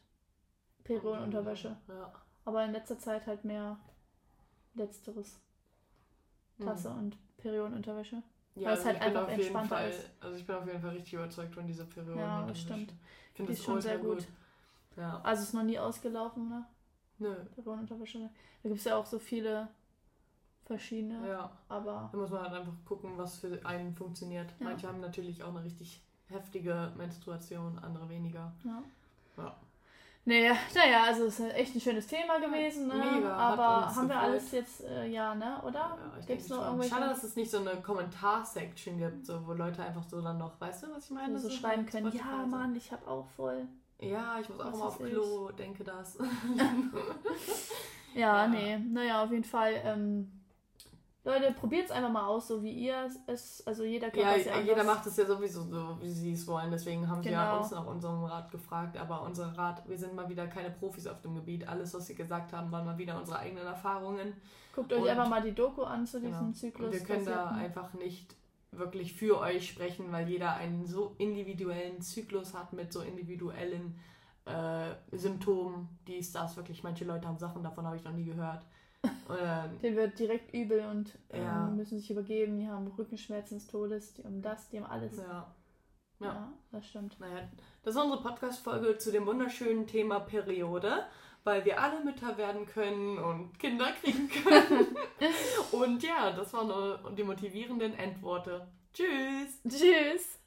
Periodenunterwäsche. 0.85 1.77
Ja. 1.89 2.13
Aber 2.45 2.65
in 2.65 2.73
letzter 2.73 2.99
Zeit 2.99 3.27
halt 3.27 3.45
mehr 3.45 3.77
Letzteres. 4.75 5.39
Tasse 6.59 6.91
und 6.91 7.17
Periodenunterwäsche. 7.37 8.23
Ja, 8.55 8.71
Weil 8.71 8.79
es 8.79 8.85
also 8.85 8.87
halt 8.87 8.97
ich 8.97 9.05
bin 9.05 9.17
einfach 9.17 9.33
entspannter 9.33 9.77
Fall, 9.77 9.91
ist. 9.91 10.11
Also 10.21 10.37
ich 10.37 10.47
bin 10.47 10.57
auf 10.57 10.67
jeden 10.67 10.81
Fall 10.81 10.91
richtig 10.91 11.13
überzeugt 11.15 11.55
von 11.55 11.67
dieser 11.67 11.85
Periode. 11.85 12.19
Ja, 12.19 12.47
das 12.47 12.61
stimmt. 12.61 12.93
Ich 13.31 13.37
finde 13.37 13.53
ist 13.53 13.63
schon 13.65 13.81
sehr 13.81 14.03
ultra 14.03 14.15
gut. 14.15 14.29
Ja. 14.97 15.21
Also 15.23 15.43
ist 15.43 15.55
noch 15.55 15.63
nie 15.63 15.79
ausgelaufen, 15.79 16.49
ne? 16.49 16.65
Nö. 17.19 17.35
Periodenunterwäsche. 17.55 18.31
Da 18.63 18.69
gibt 18.69 18.79
es 18.81 18.85
ja 18.85 18.97
auch 18.97 19.07
so 19.07 19.19
viele 19.19 19.69
verschiedene. 20.65 21.27
Ja. 21.29 21.51
Aber 21.69 22.09
Da 22.13 22.19
muss 22.19 22.31
man 22.31 22.43
halt 22.43 22.53
einfach 22.55 22.73
gucken, 22.85 23.17
was 23.17 23.39
für 23.39 23.65
einen 23.65 23.95
funktioniert. 23.95 24.51
Ja. 24.59 24.67
Manche 24.67 24.87
haben 24.89 25.01
natürlich 25.01 25.43
auch 25.43 25.49
eine 25.49 25.65
richtig 25.65 26.03
heftige 26.27 26.93
Menstruation, 26.97 27.79
andere 27.79 28.09
weniger. 28.09 28.53
ja. 28.65 28.83
Ja. 29.37 29.57
Nee, 30.25 30.51
naja, 30.75 31.05
also 31.05 31.25
es 31.25 31.41
ist 31.41 31.55
echt 31.55 31.75
ein 31.75 31.81
schönes 31.81 32.07
Thema 32.07 32.39
gewesen, 32.39 32.87
ne? 32.89 32.97
Mega, 32.97 33.35
Aber 33.35 33.95
haben 33.95 34.09
wir 34.09 34.19
alles 34.19 34.53
jetzt, 34.53 34.85
äh, 34.85 35.07
ja, 35.07 35.35
ne? 35.35 35.59
Oder? 35.63 35.79
Ja, 35.79 36.13
ich 36.21 36.27
Gibt 36.27 36.41
es 36.43 36.49
denke 36.49 36.61
noch 36.61 36.67
irgendwelche, 36.67 36.95
Schade, 36.95 37.09
dass 37.09 37.25
es 37.25 37.35
nicht 37.35 37.51
so 37.51 37.61
eine 37.61 37.81
Kommentarsection 37.81 38.99
gibt, 38.99 39.25
so, 39.25 39.47
wo 39.47 39.55
Leute 39.55 39.83
einfach 39.83 40.03
so 40.05 40.21
dann 40.21 40.37
noch, 40.37 40.61
weißt 40.61 40.83
du, 40.83 40.89
was 40.95 41.05
ich 41.07 41.13
meine? 41.13 41.39
so 41.39 41.49
So 41.49 41.55
schreiben 41.55 41.87
können, 41.87 42.13
ja. 42.13 42.45
Mann, 42.47 42.77
ich 42.77 42.93
habe 42.93 43.09
auch 43.09 43.27
voll. 43.37 43.67
Ja, 44.01 44.39
ich 44.41 44.49
muss 44.49 44.61
auch 44.61 44.71
mal 44.77 44.87
auf 44.87 44.99
Klo, 44.99 45.51
denke 45.51 45.85
das. 45.85 46.19
Ja, 48.15 48.45
Ja. 48.45 48.49
nee, 48.49 48.79
naja, 48.79 49.23
auf 49.25 49.31
jeden 49.31 49.45
Fall. 49.45 49.75
Ähm, 49.85 50.33
Leute, 51.25 51.53
probiert 51.53 51.85
es 51.87 51.91
einfach 51.91 52.11
mal 52.11 52.27
aus, 52.27 52.49
so 52.49 52.63
wie 52.63 52.73
ihr 52.73 53.07
es, 53.27 53.63
also 53.67 53.85
jeder 53.85 54.11
kann 54.11 54.21
Ja, 54.21 54.35
das 54.35 54.47
ja 54.47 54.61
jeder 54.61 54.81
anders. 54.81 54.87
macht 54.97 55.07
es 55.07 55.17
ja 55.19 55.27
sowieso 55.27 55.63
so, 55.65 55.99
wie 56.01 56.09
sie 56.09 56.33
es 56.33 56.47
wollen. 56.47 56.71
Deswegen 56.71 57.07
haben 57.07 57.23
sie 57.23 57.29
ja 57.31 57.45
Genau. 57.51 57.61
uns 57.63 57.71
nach 57.71 57.87
unserem 57.87 58.25
Rat 58.25 58.51
gefragt. 58.51 58.97
Aber 58.97 59.23
unser 59.23 59.49
Rat, 59.59 59.87
wir 59.87 59.99
sind 59.99 60.15
mal 60.15 60.27
wieder 60.29 60.47
keine 60.47 60.71
Profis 60.71 61.07
auf 61.07 61.21
dem 61.21 61.35
Gebiet. 61.35 61.69
Alles, 61.69 61.93
was 61.93 62.07
sie 62.07 62.15
gesagt 62.15 62.53
haben, 62.55 62.73
waren 62.73 62.87
mal 62.87 62.97
wieder 62.97 63.19
unsere 63.19 63.41
eigenen 63.41 63.67
Erfahrungen. 63.67 64.33
Guckt 64.75 64.91
euch 64.93 65.03
Und- 65.03 65.09
einfach 65.09 65.29
mal 65.29 65.43
die 65.43 65.55
Doku 65.55 65.83
an 65.83 66.07
zu 66.07 66.19
diesem 66.19 66.39
Genau. 66.39 66.53
Zyklus. 66.53 66.87
Und 66.87 66.93
wir 66.95 67.01
können 67.07 67.27
da 67.27 67.49
einfach 67.51 67.93
nicht 67.95 68.35
wirklich 68.73 69.15
für 69.15 69.39
euch 69.41 69.69
sprechen, 69.69 70.13
weil 70.13 70.29
jeder 70.29 70.55
einen 70.55 70.87
so 70.87 71.15
individuellen 71.19 72.01
Zyklus 72.03 72.55
hat 72.55 72.73
mit 72.73 72.93
so 72.93 73.01
individuellen 73.01 73.99
äh, 74.45 74.95
Symptomen, 75.13 75.89
dies, 76.07 76.33
das 76.33 76.57
wirklich. 76.57 76.83
Manche 76.83 77.05
Leute 77.05 77.29
haben 77.29 77.39
Sachen, 77.39 77.63
davon 77.63 77.87
habe 77.87 77.97
ich 77.97 78.05
noch 78.05 78.13
nie 78.13 78.25
gehört. 78.25 78.65
Dann- 79.29 79.79
Den 79.81 79.95
wird 79.97 80.19
direkt 80.19 80.53
übel 80.55 80.81
und 80.87 81.19
ähm, 81.31 81.43
Ja. 81.43 81.67
müssen 81.69 81.99
sich 81.99 82.11
übergeben. 82.11 82.59
Die 82.59 82.69
haben 82.69 82.87
Rückenschmerzen 82.89 83.59
des 83.59 83.67
Todes, 83.67 84.15
die 84.15 84.25
haben 84.25 84.43
das, 84.43 84.69
die 84.71 84.81
haben 84.81 84.91
alles. 84.91 85.17
Ja, 85.19 85.25
ja. 86.21 86.27
Ja. 86.27 86.53
das 86.73 86.87
stimmt. 86.87 87.19
Naja, 87.21 87.49
das 87.83 87.95
war 87.95 88.05
unsere 88.05 88.23
Podcast-Folge 88.23 88.99
zu 88.99 89.13
dem 89.13 89.25
wunderschönen 89.27 89.87
Thema 89.87 90.19
Periode, 90.21 91.05
weil 91.44 91.64
wir 91.64 91.81
alle 91.81 92.05
Mütter 92.05 92.37
werden 92.37 92.66
können 92.66 93.18
und 93.18 93.59
Kinder 93.59 93.92
kriegen 94.01 94.29
können. 94.29 94.96
und 95.72 96.03
ja, 96.03 96.31
das 96.33 96.53
waren 96.53 96.68
nur 96.68 97.12
die 97.16 97.24
motivierenden 97.24 97.94
Endworte. 97.94 98.68
Tschüss! 98.92 99.61
Tschüss! 99.68 100.38